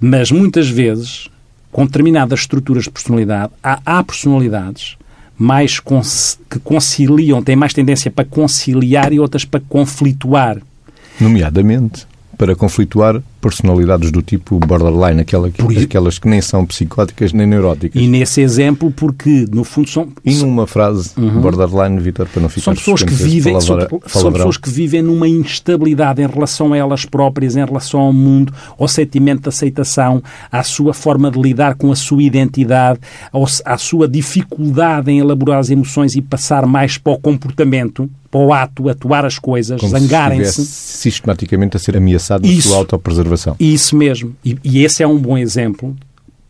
Mas 0.00 0.30
muitas 0.30 0.68
vezes, 0.68 1.28
com 1.70 1.84
determinadas 1.84 2.40
estruturas 2.40 2.84
de 2.84 2.90
personalidade, 2.90 3.52
há, 3.62 3.80
há 3.84 4.02
personalidades 4.02 4.96
mais 5.36 5.80
que 5.80 6.58
conciliam, 6.62 7.42
têm 7.42 7.56
mais 7.56 7.72
tendência 7.72 8.10
para 8.10 8.24
conciliar 8.24 9.12
e 9.12 9.18
outras 9.18 9.44
para 9.44 9.60
conflituar. 9.68 10.58
Nomeadamente 11.20 12.06
para 12.38 12.54
conflituar 12.54 13.20
personalidades 13.42 14.12
do 14.12 14.22
tipo 14.22 14.60
borderline, 14.60 15.20
aquela 15.20 15.50
que, 15.50 15.60
aquelas 15.82 16.18
que 16.18 16.28
nem 16.28 16.40
são 16.40 16.64
psicóticas 16.64 17.32
nem 17.32 17.46
neuróticas. 17.46 18.00
E 18.00 18.06
nesse 18.06 18.40
exemplo, 18.40 18.90
porque 18.92 19.46
no 19.52 19.64
fundo 19.64 19.90
são. 19.90 20.08
E 20.24 20.34
numa 20.36 20.66
frase, 20.66 21.10
uhum. 21.16 21.40
borderline, 21.40 21.98
Vitor, 21.98 22.28
para 22.28 22.40
não 22.40 22.48
ficar 22.48 22.64
São 22.64 22.74
pessoas 22.74 23.02
que 23.02 23.12
vivem, 23.12 23.58
palavra, 23.58 23.88
são, 24.06 24.22
são, 24.22 24.32
pessoas 24.32 24.56
que 24.56 24.70
vivem 24.70 25.02
numa 25.02 25.28
instabilidade 25.28 26.22
em 26.22 26.26
relação 26.26 26.72
a 26.72 26.76
elas 26.76 27.04
próprias, 27.04 27.56
em 27.56 27.64
relação 27.64 28.00
ao 28.00 28.12
mundo, 28.12 28.52
ao 28.78 28.86
sentimento 28.86 29.42
de 29.42 29.48
aceitação, 29.48 30.22
à 30.50 30.62
sua 30.62 30.94
forma 30.94 31.28
de 31.30 31.40
lidar 31.40 31.74
com 31.74 31.90
a 31.90 31.96
sua 31.96 32.22
identidade, 32.22 33.00
à 33.64 33.76
sua 33.76 34.06
dificuldade 34.06 35.10
em 35.10 35.18
elaborar 35.18 35.58
as 35.58 35.68
emoções 35.68 36.14
e 36.14 36.22
passar 36.22 36.64
mais 36.64 36.96
para 36.96 37.12
o 37.12 37.18
comportamento 37.18 38.08
para 38.32 38.40
o 38.40 38.50
ato, 38.50 38.88
atuar 38.88 39.26
as 39.26 39.38
coisas, 39.38 39.78
zangarem-se. 39.82 40.64
Se 40.64 41.10
sistematicamente 41.10 41.76
a 41.76 41.78
ser 41.78 41.98
ameaçado 41.98 42.48
na 42.48 42.62
sua 42.62 42.78
autopreservação. 42.78 43.31
Isso 43.58 43.96
mesmo. 43.96 44.34
E, 44.44 44.56
e 44.62 44.84
esse 44.84 45.02
é 45.02 45.06
um 45.06 45.18
bom 45.18 45.36
exemplo 45.36 45.96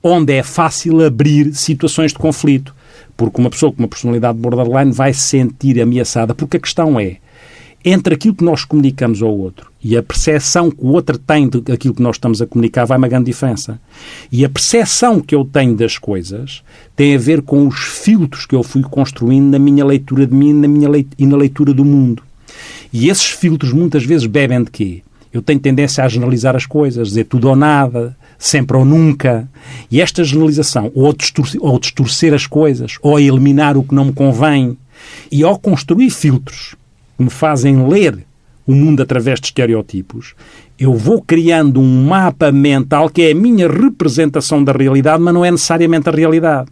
onde 0.03 0.33
é 0.33 0.43
fácil 0.43 1.05
abrir 1.05 1.55
situações 1.55 2.13
de 2.13 2.19
conflito. 2.19 2.75
Porque 3.17 3.41
uma 3.41 3.51
pessoa 3.51 3.73
com 3.73 3.79
uma 3.79 3.89
personalidade 3.89 4.39
borderline 4.39 4.91
vai 4.91 5.13
se 5.13 5.21
sentir 5.21 5.81
ameaçada. 5.81 6.35
Porque 6.35 6.57
a 6.57 6.61
questão 6.61 6.99
é, 6.99 7.19
entre 7.85 8.15
aquilo 8.15 8.35
que 8.35 8.45
nós 8.45 8.65
comunicamos 8.65 9.23
ao 9.23 9.37
outro 9.37 9.71
e 9.83 9.97
a 9.97 10.03
percepção 10.03 10.71
que 10.71 10.85
o 10.85 10.89
outro 10.89 11.19
tem 11.19 11.49
daquilo 11.49 11.95
que 11.95 12.03
nós 12.03 12.17
estamos 12.17 12.41
a 12.41 12.47
comunicar 12.47 12.85
vai 12.85 12.97
uma 12.97 13.09
grande 13.09 13.27
diferença. 13.27 13.81
E 14.31 14.45
a 14.45 14.49
percepção 14.49 15.21
que 15.21 15.35
eu 15.35 15.45
tenho 15.45 15.75
das 15.75 15.99
coisas 15.99 16.63
tem 16.95 17.15
a 17.15 17.19
ver 17.19 17.43
com 17.43 17.67
os 17.67 17.81
filtros 17.81 18.47
que 18.47 18.55
eu 18.55 18.63
fui 18.63 18.83
construindo 18.83 19.51
na 19.51 19.59
minha 19.59 19.85
leitura 19.85 20.27
de 20.27 20.35
mim 20.35 20.53
na 20.53 20.69
minha 20.69 20.89
e 21.19 21.27
na 21.27 21.37
leitura 21.37 21.75
do 21.75 21.85
mundo. 21.85 22.23
E 22.93 23.09
esses 23.09 23.27
filtros 23.27 23.73
muitas 23.73 24.05
vezes 24.05 24.27
bebem 24.27 24.63
de 24.63 24.71
quê? 24.71 25.03
Eu 25.33 25.41
tenho 25.41 25.59
tendência 25.59 26.05
a 26.05 26.09
generalizar 26.09 26.55
as 26.55 26.67
coisas, 26.67 27.09
dizer 27.09 27.25
tudo 27.25 27.49
ou 27.49 27.57
nada, 27.57 28.17
sempre 28.39 28.77
ou 28.77 28.85
nunca. 28.85 29.49
E 29.91 30.01
esta 30.01 30.23
generalização, 30.23 30.93
ou 30.95 31.13
distorcer, 31.13 31.61
ou 31.63 31.79
distorcer 31.79 32.35
as 32.35 32.47
coisas, 32.47 32.99
ou 33.01 33.19
eliminar 33.19 33.77
o 33.77 33.83
que 33.83 33.95
não 33.95 34.07
me 34.07 34.13
convém, 34.13 34.77
e 35.31 35.43
ao 35.43 35.59
construir 35.59 36.11
filtros 36.11 36.75
que 37.17 37.25
me 37.25 37.31
fazem 37.31 37.89
ler 37.89 38.25
o 38.67 38.75
mundo 38.75 39.03
através 39.03 39.41
de 39.41 39.47
estereotipos, 39.47 40.35
eu 40.79 40.95
vou 40.95 41.23
criando 41.23 41.81
um 41.81 42.05
mapa 42.07 42.53
mental 42.53 43.09
que 43.09 43.23
é 43.23 43.33
a 43.33 43.35
minha 43.35 43.69
representação 43.69 44.63
da 44.63 44.73
realidade, 44.73 45.23
mas 45.23 45.35
não 45.35 45.45
é 45.45 45.51
necessariamente 45.51 46.09
a 46.09 46.13
realidade. 46.13 46.69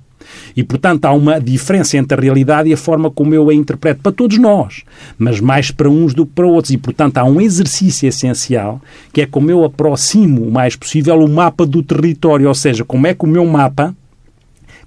E, 0.56 0.62
portanto, 0.62 1.04
há 1.04 1.12
uma 1.12 1.40
diferença 1.40 1.96
entre 1.96 2.18
a 2.18 2.20
realidade 2.20 2.68
e 2.68 2.72
a 2.72 2.76
forma 2.76 3.10
como 3.10 3.34
eu 3.34 3.48
a 3.48 3.54
interpreto 3.54 4.00
para 4.02 4.12
todos 4.12 4.38
nós, 4.38 4.82
mas 5.18 5.40
mais 5.40 5.70
para 5.70 5.88
uns 5.88 6.14
do 6.14 6.26
que 6.26 6.32
para 6.32 6.46
outros. 6.46 6.72
E, 6.72 6.78
portanto, 6.78 7.18
há 7.18 7.24
um 7.24 7.40
exercício 7.40 8.08
essencial 8.08 8.80
que 9.12 9.22
é 9.22 9.26
como 9.26 9.50
eu 9.50 9.64
aproximo 9.64 10.42
o 10.42 10.50
mais 10.50 10.76
possível 10.76 11.20
o 11.20 11.28
mapa 11.28 11.66
do 11.66 11.82
território, 11.82 12.48
ou 12.48 12.54
seja, 12.54 12.84
como 12.84 13.06
é 13.06 13.14
que 13.14 13.24
o 13.24 13.28
meu 13.28 13.44
mapa 13.44 13.94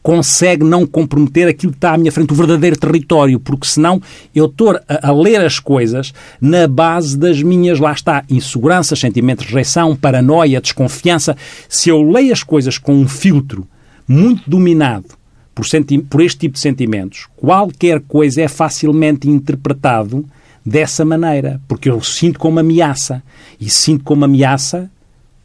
consegue 0.03 0.65
não 0.65 0.85
comprometer 0.85 1.47
aquilo 1.47 1.71
que 1.71 1.77
está 1.77 1.93
à 1.93 1.97
minha 1.97 2.11
frente, 2.11 2.33
o 2.33 2.35
verdadeiro 2.35 2.77
território, 2.77 3.39
porque 3.39 3.65
senão 3.65 4.01
eu 4.35 4.45
estou 4.45 4.71
a, 4.71 5.09
a 5.09 5.11
ler 5.13 5.39
as 5.39 5.59
coisas 5.59 6.13
na 6.41 6.67
base 6.67 7.17
das 7.17 7.41
minhas, 7.41 7.79
lá 7.79 7.93
está, 7.93 8.23
inseguranças, 8.29 8.99
sentimentos 8.99 9.45
de 9.45 9.53
rejeição, 9.53 9.95
paranoia, 9.95 10.59
desconfiança. 10.59 11.37
Se 11.69 11.89
eu 11.89 12.03
leio 12.03 12.33
as 12.33 12.43
coisas 12.43 12.77
com 12.77 12.93
um 12.93 13.07
filtro 13.07 13.65
muito 14.05 14.47
dominado 14.49 15.22
por, 15.53 15.65
por 16.09 16.21
este 16.21 16.39
tipo 16.39 16.55
de 16.55 16.59
sentimentos, 16.59 17.27
qualquer 17.35 18.01
coisa 18.01 18.41
é 18.41 18.47
facilmente 18.47 19.29
interpretado 19.29 20.25
dessa 20.65 21.03
maneira, 21.03 21.59
porque 21.67 21.89
eu 21.89 22.01
sinto 22.01 22.39
como 22.39 22.59
ameaça. 22.59 23.21
E 23.59 23.69
sinto 23.69 24.03
como 24.03 24.25
ameaça, 24.25 24.89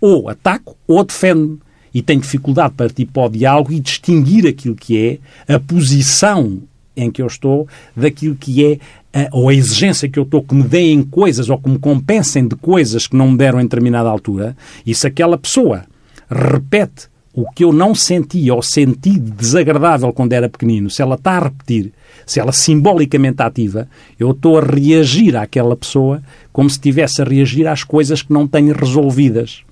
ou 0.01 0.29
ataco 0.29 0.77
ou 0.87 1.05
defendo-me. 1.05 1.59
e 1.93 2.03
tenho 2.03 2.21
dificuldade 2.21 2.75
para 2.75 2.87
partir 2.87 3.07
para 3.07 3.25
o 3.25 3.29
diálogo 3.29 3.73
e 3.73 3.81
distinguir 3.81 4.47
aquilo 4.47 4.77
que 4.77 5.21
é 5.47 5.55
a 5.55 5.59
posição 5.59 6.63
em 6.97 7.11
que 7.11 7.23
eu 7.23 7.27
estou 7.27 7.67
daquilo 7.97 8.37
que 8.37 8.65
é 8.65 8.79
a, 9.13 9.29
ou 9.33 9.49
a 9.49 9.55
exigência 9.55 10.09
que 10.09 10.19
eu 10.19 10.25
estou 10.25 10.43
que 10.43 10.55
me 10.55 10.65
deem 10.65 11.03
coisas 11.03 11.49
ou 11.49 11.59
que 11.59 11.71
me 11.71 11.79
compensem 11.79 12.47
de 12.47 12.57
coisas 12.57 13.07
que 13.07 13.17
não 13.17 13.31
me 13.31 13.39
deram 13.39 13.61
em 13.61 13.65
determinada 13.65 14.09
altura, 14.09 14.57
e 14.85 14.95
se 14.95 15.07
aquela 15.07 15.39
pessoa 15.39 15.85
repete 16.29 17.09
o 17.41 17.49
que 17.53 17.63
eu 17.63 17.73
não 17.73 17.95
senti 17.95 18.51
ou 18.51 18.61
senti 18.61 19.17
desagradável 19.17 20.13
quando 20.13 20.33
era 20.33 20.49
pequenino, 20.49 20.91
se 20.91 21.01
ela 21.01 21.15
está 21.15 21.39
a 21.39 21.45
repetir, 21.45 21.93
se 22.27 22.41
ela 22.41 22.51
simbolicamente 22.51 23.41
ativa, 23.41 23.89
eu 24.19 24.33
estou 24.33 24.59
a 24.59 24.61
reagir 24.61 25.37
àquela 25.37 25.77
pessoa 25.77 26.21
como 26.53 26.69
se 26.69 26.79
estivesse 26.79 27.23
a 27.23 27.25
reagir 27.25 27.69
às 27.69 27.85
coisas 27.85 28.23
que 28.23 28.33
não 28.33 28.49
tenho 28.49 28.75
resolvidas. 28.75 29.63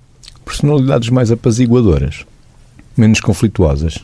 Personalidades 0.44 1.08
mais 1.08 1.32
apaziguadoras, 1.32 2.24
menos 2.96 3.18
conflituosas 3.18 4.00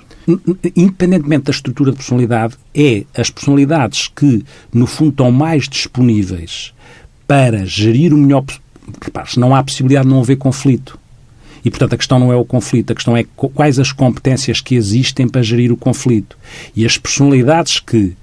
independentemente 0.77 1.47
da 1.47 1.51
estrutura 1.51 1.91
de 1.91 1.97
personalidade, 1.97 2.55
é 2.73 3.05
as 3.17 3.29
personalidades 3.29 4.07
que, 4.07 4.45
no 4.73 4.87
fundo, 4.87 5.11
estão 5.11 5.33
mais 5.33 5.69
disponíveis 5.69 6.73
para 7.27 7.67
gerir 7.67 8.15
o 8.15 8.17
melhor. 8.17 8.45
Repare, 9.03 9.31
não 9.37 9.53
há 9.53 9.65
possibilidade 9.65 10.07
de 10.07 10.15
não 10.15 10.21
haver 10.21 10.37
conflito. 10.37 10.97
E, 11.65 11.71
portanto, 11.71 11.95
a 11.95 11.97
questão 11.97 12.19
não 12.19 12.33
é 12.33 12.37
o 12.37 12.45
conflito, 12.45 12.93
a 12.93 12.95
questão 12.95 13.17
é 13.17 13.25
quais 13.25 13.79
as 13.79 13.93
competências 13.93 14.61
que 14.61 14.75
existem 14.75 15.29
para 15.29 15.43
gerir 15.43 15.73
o 15.73 15.77
conflito. 15.77 16.37
E 16.75 16.85
as 16.85 16.99
personalidades 16.99 17.79
que 17.79 18.15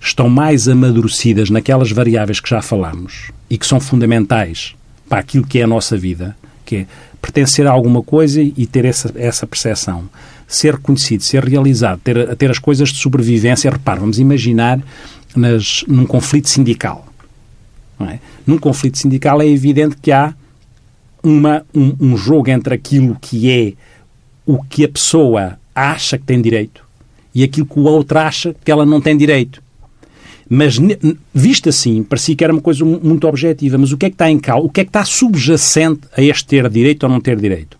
estão 0.00 0.28
mais 0.28 0.68
amadurecidas 0.68 1.50
naquelas 1.50 1.90
variáveis 1.90 2.38
que 2.38 2.50
já 2.50 2.62
falámos 2.62 3.32
e 3.48 3.58
que 3.58 3.66
são 3.66 3.80
fundamentais 3.80 4.74
para 5.08 5.18
aquilo 5.18 5.46
que 5.46 5.58
é 5.58 5.64
a 5.64 5.66
nossa 5.66 5.96
vida, 5.96 6.36
que 6.64 6.76
é 6.76 6.86
pertencer 7.20 7.66
a 7.66 7.70
alguma 7.70 8.02
coisa 8.02 8.40
e 8.40 8.66
ter 8.66 8.84
essa, 8.84 9.12
essa 9.16 9.46
percepção 9.46 10.08
ser 10.46 10.74
reconhecido, 10.74 11.22
ser 11.22 11.42
realizado, 11.42 12.00
ter, 12.02 12.36
ter 12.36 12.50
as 12.50 12.58
coisas 12.58 12.90
de 12.90 12.98
sobrevivência. 12.98 13.70
Repare, 13.70 14.00
vamos 14.00 14.18
imaginar 14.18 14.80
nas, 15.34 15.84
num 15.88 16.06
conflito 16.06 16.48
sindical. 16.48 17.06
É? 18.00 18.18
Num 18.46 18.58
conflito 18.58 18.98
sindical 18.98 19.40
é 19.40 19.46
evidente 19.46 19.96
que 20.00 20.12
há 20.12 20.34
uma, 21.24 21.64
um, 21.74 21.96
um 21.98 22.16
jogo 22.16 22.50
entre 22.50 22.74
aquilo 22.74 23.16
que 23.20 23.50
é 23.50 23.72
o 24.46 24.62
que 24.62 24.84
a 24.84 24.88
pessoa 24.88 25.58
acha 25.74 26.18
que 26.18 26.24
tem 26.24 26.40
direito 26.40 26.84
e 27.34 27.42
aquilo 27.42 27.66
que 27.66 27.78
o 27.78 27.84
outro 27.84 28.18
acha 28.18 28.54
que 28.64 28.70
ela 28.70 28.86
não 28.86 29.00
tem 29.00 29.16
direito. 29.16 29.62
Mas, 30.48 30.78
visto 31.32 31.70
assim, 31.70 32.02
parecia 32.02 32.36
que 32.36 32.44
era 32.44 32.52
uma 32.52 32.62
coisa 32.62 32.84
muito 32.84 33.26
objetiva. 33.26 33.78
Mas 33.78 33.92
o 33.92 33.96
que 33.96 34.06
é 34.06 34.10
que 34.10 34.14
está 34.14 34.30
em 34.30 34.38
causa? 34.38 34.66
O 34.66 34.68
que 34.68 34.82
é 34.82 34.84
que 34.84 34.90
está 34.90 35.04
subjacente 35.04 36.02
a 36.16 36.22
este 36.22 36.46
ter 36.46 36.68
direito 36.68 37.04
ou 37.04 37.08
não 37.08 37.20
ter 37.20 37.40
direito? 37.40 37.78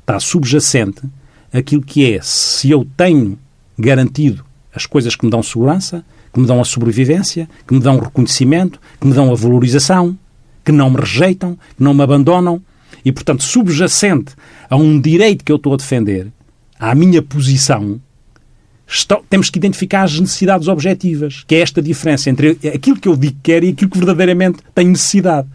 Está 0.00 0.18
subjacente 0.20 1.02
aquilo 1.52 1.82
que 1.82 2.14
é 2.14 2.20
se 2.22 2.70
eu 2.70 2.86
tenho 2.96 3.36
garantido 3.76 4.44
as 4.72 4.86
coisas 4.86 5.16
que 5.16 5.24
me 5.24 5.30
dão 5.30 5.42
segurança, 5.42 6.04
que 6.32 6.40
me 6.40 6.46
dão 6.46 6.60
a 6.60 6.64
sobrevivência, 6.64 7.48
que 7.66 7.74
me 7.74 7.80
dão 7.80 7.98
reconhecimento, 7.98 8.80
que 9.00 9.06
me 9.06 9.12
dão 9.12 9.30
a 9.32 9.34
valorização, 9.34 10.16
que 10.64 10.72
não 10.72 10.90
me 10.90 10.96
rejeitam, 10.96 11.54
que 11.76 11.82
não 11.82 11.94
me 11.94 12.02
abandonam. 12.02 12.62
E, 13.04 13.12
portanto, 13.12 13.42
subjacente 13.42 14.34
a 14.68 14.76
um 14.76 15.00
direito 15.00 15.44
que 15.44 15.52
eu 15.52 15.56
estou 15.56 15.74
a 15.74 15.76
defender, 15.76 16.28
à 16.78 16.94
minha 16.94 17.22
posição, 17.22 18.00
temos 19.28 19.50
que 19.50 19.58
identificar 19.58 20.04
as 20.04 20.18
necessidades 20.18 20.68
objetivas, 20.68 21.44
que 21.46 21.54
é 21.54 21.60
esta 21.60 21.82
diferença 21.82 22.30
entre 22.30 22.58
aquilo 22.74 22.98
que 22.98 23.08
eu 23.08 23.16
digo 23.16 23.34
que 23.34 23.40
quero 23.42 23.66
e 23.66 23.70
aquilo 23.70 23.90
que 23.90 23.98
verdadeiramente 23.98 24.58
tenho 24.74 24.90
necessidade. 24.90 25.48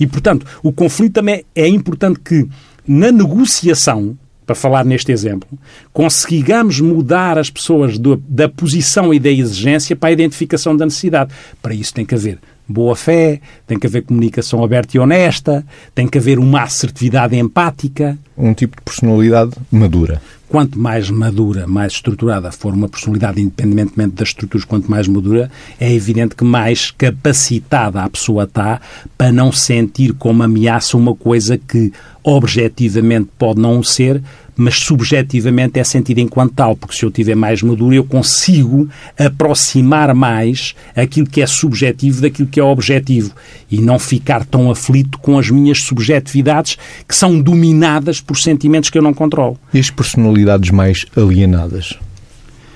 E, 0.00 0.06
portanto, 0.06 0.46
o 0.62 0.72
conflito 0.72 1.14
também 1.14 1.44
é 1.54 1.68
importante 1.68 2.20
que, 2.20 2.48
na 2.86 3.12
negociação, 3.12 4.16
para 4.46 4.54
falar 4.54 4.84
neste 4.84 5.12
exemplo, 5.12 5.48
consigamos 5.92 6.80
mudar 6.80 7.36
as 7.36 7.50
pessoas 7.50 7.98
do, 7.98 8.16
da 8.16 8.48
posição 8.48 9.12
e 9.12 9.18
da 9.18 9.30
exigência 9.30 9.94
para 9.94 10.08
a 10.08 10.12
identificação 10.12 10.74
da 10.74 10.86
necessidade. 10.86 11.32
Para 11.60 11.74
isso 11.74 11.92
tem 11.92 12.06
que 12.06 12.14
haver 12.14 12.38
boa 12.68 12.94
fé, 12.94 13.40
tem 13.66 13.78
que 13.78 13.86
haver 13.86 14.02
comunicação 14.02 14.62
aberta 14.62 14.96
e 14.96 15.00
honesta, 15.00 15.64
tem 15.94 16.06
que 16.06 16.18
haver 16.18 16.38
uma 16.38 16.62
assertividade 16.62 17.36
empática. 17.36 18.18
Um 18.36 18.52
tipo 18.52 18.76
de 18.76 18.82
personalidade 18.82 19.52
madura. 19.70 20.20
Quanto 20.48 20.78
mais 20.78 21.10
madura, 21.10 21.66
mais 21.66 21.92
estruturada 21.92 22.50
for 22.50 22.72
uma 22.72 22.88
personalidade, 22.88 23.40
independentemente 23.40 24.14
das 24.14 24.28
estruturas, 24.28 24.64
quanto 24.64 24.90
mais 24.90 25.06
madura, 25.06 25.50
é 25.78 25.92
evidente 25.92 26.34
que 26.34 26.42
mais 26.42 26.90
capacitada 26.90 28.02
a 28.02 28.08
pessoa 28.08 28.44
está 28.44 28.80
para 29.16 29.30
não 29.30 29.52
sentir 29.52 30.14
como 30.14 30.42
ameaça 30.42 30.96
uma 30.96 31.14
coisa 31.14 31.58
que 31.58 31.92
objetivamente 32.24 33.28
pode 33.38 33.60
não 33.60 33.82
ser, 33.82 34.22
mas 34.56 34.74
subjetivamente 34.80 35.78
é 35.78 35.84
sentido 35.84 36.18
enquanto 36.18 36.52
tal, 36.54 36.74
porque 36.74 36.96
se 36.96 37.04
eu 37.04 37.10
tiver 37.12 37.36
mais 37.36 37.62
maduro 37.62 37.94
eu 37.94 38.04
consigo 38.04 38.88
aproximar 39.16 40.12
mais 40.14 40.74
aquilo 40.96 41.28
que 41.28 41.40
é 41.40 41.46
subjetivo 41.46 42.20
daquilo 42.20 42.48
que 42.48 42.58
é 42.58 42.62
objetivo 42.62 43.32
e 43.70 43.80
não 43.80 43.98
ficar 44.00 44.44
tão 44.44 44.68
aflito 44.68 45.16
com 45.18 45.38
as 45.38 45.48
minhas 45.48 45.82
subjetividades 45.82 46.76
que 47.06 47.14
são 47.14 47.40
dominadas 47.40 48.20
por 48.20 48.36
sentimentos 48.36 48.90
que 48.90 48.98
eu 48.98 49.02
não 49.02 49.14
controlo. 49.14 49.56
E 49.72 49.78
as 49.78 49.90
personalidades 49.90 50.37
mais 50.72 51.06
alienadas? 51.16 51.98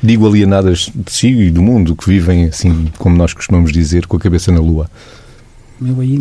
Digo 0.02 0.26
alienadas 0.26 0.90
de 0.95 1.12
si 1.12 1.28
e 1.28 1.50
do 1.50 1.62
mundo, 1.62 1.95
que 1.95 2.07
vivem 2.09 2.47
assim, 2.47 2.88
como 2.99 3.16
nós 3.16 3.33
costumamos 3.33 3.73
dizer, 3.73 4.07
com 4.07 4.16
a 4.16 4.21
cabeça 4.21 4.50
na 4.50 4.61
lua. 4.61 4.90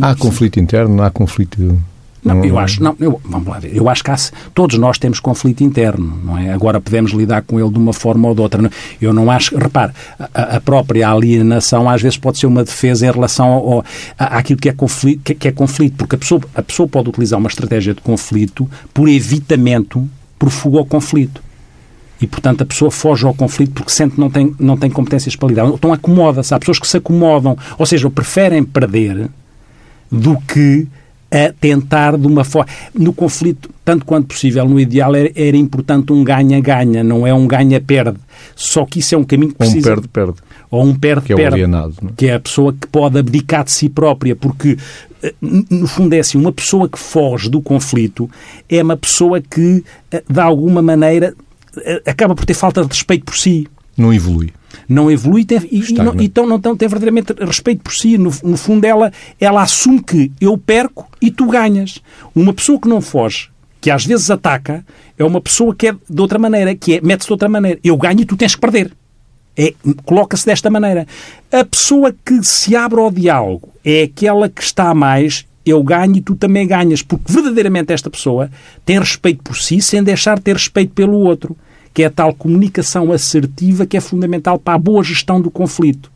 há 0.01 0.15
conflito 0.15 0.59
interno, 0.59 1.01
há 1.01 1.09
conflito 1.09 1.81
não, 2.23 2.45
eu 2.45 2.59
acho, 2.59 2.83
não, 2.83 2.95
eu, 2.99 3.19
vamos 3.25 3.47
lá 3.47 3.57
ver, 3.57 3.75
eu 3.75 3.89
acho 3.89 4.03
que 4.03 4.11
há, 4.11 4.15
todos 4.53 4.77
nós 4.77 4.99
temos 4.99 5.19
conflito 5.19 5.63
interno, 5.63 6.19
não 6.23 6.37
é? 6.37 6.53
Agora 6.53 6.79
podemos 6.79 7.11
lidar 7.11 7.41
com 7.41 7.59
ele 7.59 7.69
de 7.69 7.79
uma 7.79 7.93
forma 7.93 8.27
ou 8.27 8.35
de 8.35 8.41
outra. 8.41 8.69
Eu 9.01 9.11
não 9.11 9.31
acho, 9.31 9.57
repare, 9.57 9.91
a, 10.31 10.57
a 10.57 10.61
própria 10.61 11.09
alienação 11.09 11.89
às 11.89 11.99
vezes 12.01 12.17
pode 12.17 12.37
ser 12.37 12.45
uma 12.45 12.63
defesa 12.63 13.07
em 13.07 13.11
relação 13.11 13.47
ao, 13.47 13.71
ao, 13.71 13.85
àquilo 14.19 14.59
que 14.59 14.69
é, 14.69 14.73
conflito, 14.73 15.21
que, 15.23 15.33
que 15.33 15.47
é 15.47 15.51
conflito, 15.51 15.95
porque 15.97 16.15
a 16.15 16.19
pessoa, 16.19 16.41
a 16.53 16.61
pessoa 16.61 16.87
pode 16.87 17.09
utilizar 17.09 17.39
uma 17.39 17.49
estratégia 17.49 17.95
de 17.95 18.01
conflito 18.01 18.69
por 18.93 19.09
evitamento, 19.09 20.07
por 20.41 20.49
fuga 20.49 20.79
ao 20.79 20.85
conflito. 20.87 21.39
E, 22.19 22.25
portanto, 22.25 22.63
a 22.63 22.65
pessoa 22.65 22.89
foge 22.89 23.27
ao 23.27 23.33
conflito 23.33 23.73
porque 23.73 23.91
sente 23.91 24.15
que 24.15 24.19
não 24.19 24.27
tem, 24.27 24.55
não 24.59 24.75
tem 24.75 24.89
competências 24.89 25.35
para 25.35 25.49
lidar. 25.49 25.67
Então 25.67 25.93
acomoda-se. 25.93 26.51
Há 26.51 26.57
pessoas 26.57 26.79
que 26.79 26.87
se 26.87 26.97
acomodam, 26.97 27.55
ou 27.77 27.85
seja, 27.85 28.09
preferem 28.09 28.63
perder 28.63 29.29
do 30.11 30.35
que 30.41 30.87
a 31.29 31.53
tentar 31.53 32.17
de 32.17 32.25
uma 32.25 32.43
forma. 32.43 32.71
No 32.91 33.13
conflito, 33.13 33.69
tanto 33.85 34.03
quanto 34.03 34.29
possível, 34.29 34.67
no 34.67 34.79
ideal 34.79 35.15
era, 35.15 35.31
era 35.35 35.55
importante 35.55 36.11
um 36.11 36.23
ganha-ganha, 36.23 37.03
não 37.03 37.25
é 37.25 37.31
um 37.31 37.45
ganha-perde. 37.45 38.17
Só 38.55 38.83
que 38.83 38.97
isso 38.97 39.13
é 39.13 39.17
um 39.19 39.23
caminho 39.23 39.51
que 39.51 39.59
precisa. 39.59 39.89
Ou 39.89 39.93
um 39.93 39.95
perde-perde. 39.95 40.41
Ou 40.71 40.83
um 40.83 40.95
perde-perde. 40.95 41.35
Que 41.35 41.41
é 41.43 41.45
o 41.45 41.53
alienado. 41.53 41.93
Não? 42.01 42.09
É? 42.09 42.13
Que 42.17 42.27
é 42.29 42.33
a 42.33 42.39
pessoa 42.39 42.73
que 42.73 42.87
pode 42.87 43.19
abdicar 43.19 43.63
de 43.63 43.71
si 43.71 43.89
própria, 43.89 44.35
porque 44.35 44.75
no 45.41 45.87
fundo 45.87 46.13
é 46.13 46.19
assim, 46.19 46.37
uma 46.37 46.51
pessoa 46.51 46.89
que 46.89 46.99
foge 46.99 47.49
do 47.49 47.61
conflito 47.61 48.29
é 48.69 48.81
uma 48.81 48.97
pessoa 48.97 49.41
que, 49.41 49.83
eh, 50.11 50.23
de 50.27 50.39
alguma 50.39 50.81
maneira, 50.81 51.33
eh, 51.77 52.01
acaba 52.05 52.35
por 52.35 52.45
ter 52.45 52.53
falta 52.53 52.81
de 52.81 52.87
respeito 52.87 53.25
por 53.25 53.37
si. 53.37 53.67
Não 53.97 54.13
evolui 54.13 54.51
não 54.87 55.09
evolui 55.09 55.45
e, 55.71 55.79
e 55.79 55.93
não, 55.93 56.15
então 56.19 56.45
não 56.45 56.59
tem, 56.59 56.75
tem 56.75 56.87
verdadeiramente 56.87 57.33
respeito 57.39 57.81
por 57.81 57.93
si. 57.93 58.17
No, 58.17 58.31
no, 58.43 58.57
fundo, 58.57 58.85
ela, 58.85 59.11
ela 59.39 59.61
assume 59.61 60.01
que 60.01 60.31
eu 60.39 60.57
perco 60.57 61.07
e 61.21 61.31
tu 61.31 61.47
ganhas. 61.47 61.99
Uma 62.35 62.53
pessoa 62.53 62.79
que 62.79 62.87
não 62.87 63.01
foge, 63.01 63.49
que 63.79 63.89
às 63.89 64.05
vezes 64.05 64.29
ataca, 64.29 64.85
é 65.17 65.23
uma 65.23 65.41
pessoa 65.41 65.75
que 65.75 65.87
é 65.87 65.93
de 65.93 66.21
outra 66.21 66.39
maneira, 66.39 66.75
que 66.75 66.95
é, 66.95 67.01
mete-se 67.01 67.27
de 67.27 67.33
outra 67.33 67.49
maneira. 67.49 67.79
Eu 67.83 67.97
ganho 67.97 68.21
e 68.21 68.25
tu 68.25 68.35
tens 68.35 68.55
que 68.55 68.61
perder. 68.61 68.91
É, 69.61 69.73
Coloca-se 70.03 70.45
desta 70.45 70.71
maneira. 70.71 71.05
A 71.51 71.63
pessoa 71.63 72.15
que 72.25 72.43
se 72.43 72.75
abre 72.75 72.99
ao 72.99 73.11
diálogo 73.11 73.69
é 73.85 74.03
aquela 74.03 74.49
que 74.49 74.63
está 74.63 74.93
mais 74.95 75.45
eu 75.63 75.83
ganho 75.83 76.15
e 76.15 76.21
tu 76.21 76.35
também 76.35 76.65
ganhas, 76.65 77.03
porque 77.03 77.31
verdadeiramente 77.31 77.93
esta 77.93 78.09
pessoa 78.09 78.49
tem 78.83 78.97
respeito 78.97 79.43
por 79.43 79.55
si 79.55 79.79
sem 79.79 80.01
deixar 80.01 80.37
de 80.37 80.41
ter 80.41 80.53
respeito 80.53 80.91
pelo 80.93 81.19
outro 81.19 81.55
que 81.93 82.03
é 82.03 82.05
a 82.05 82.09
tal 82.09 82.33
comunicação 82.33 83.11
assertiva 83.11 83.85
que 83.85 83.97
é 83.97 84.01
fundamental 84.01 84.57
para 84.57 84.75
a 84.75 84.79
boa 84.79 85.03
gestão 85.03 85.41
do 85.41 85.51
conflito. 85.51 86.11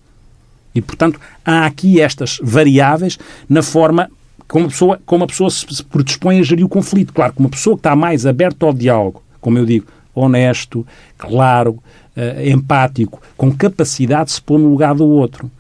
E, 0.73 0.81
portanto, 0.81 1.19
há 1.43 1.65
aqui 1.65 2.01
estas 2.01 2.39
variáveis 2.41 3.19
na 3.47 3.61
forma 3.61 4.09
como 4.47 4.65
a 4.65 4.69
pessoa, 4.69 4.99
como 5.05 5.23
a 5.23 5.27
pessoa 5.27 5.49
se 5.49 5.83
predispõe 5.83 6.39
a 6.39 6.43
gerir 6.43 6.65
o 6.65 6.69
conflito. 6.69 7.13
Claro, 7.13 7.33
que 7.33 7.39
uma 7.39 7.49
pessoa 7.49 7.75
que 7.75 7.81
está 7.81 7.95
mais 7.95 8.25
aberta 8.25 8.65
ao 8.65 8.73
diálogo, 8.73 9.21
como 9.41 9.57
eu 9.57 9.65
digo, 9.65 9.85
honesto, 10.15 10.85
claro, 11.17 11.71
uh, 12.15 12.49
empático, 12.49 13.21
com 13.35 13.51
capacidade 13.51 14.25
de 14.25 14.31
se 14.33 14.41
pôr 14.41 14.57
no 14.57 14.69
lugar 14.69 14.95
do 14.95 15.05
outro. 15.05 15.51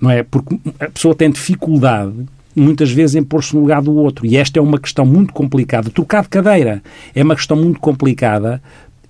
Não 0.00 0.10
é? 0.10 0.22
Porque 0.22 0.58
a 0.78 0.90
pessoa 0.90 1.14
tem 1.14 1.30
dificuldade 1.30 2.12
muitas 2.54 2.90
vezes 2.90 3.16
em 3.16 3.22
pôr-se 3.24 3.54
no 3.54 3.60
lugar 3.60 3.82
do 3.82 3.94
outro. 3.94 4.24
E 4.24 4.36
esta 4.36 4.58
é 4.58 4.62
uma 4.62 4.78
questão 4.78 5.04
muito 5.04 5.32
complicada. 5.32 5.90
Trocar 5.90 6.22
de 6.22 6.28
cadeira 6.28 6.82
é 7.14 7.22
uma 7.22 7.36
questão 7.36 7.56
muito 7.56 7.80
complicada 7.80 8.62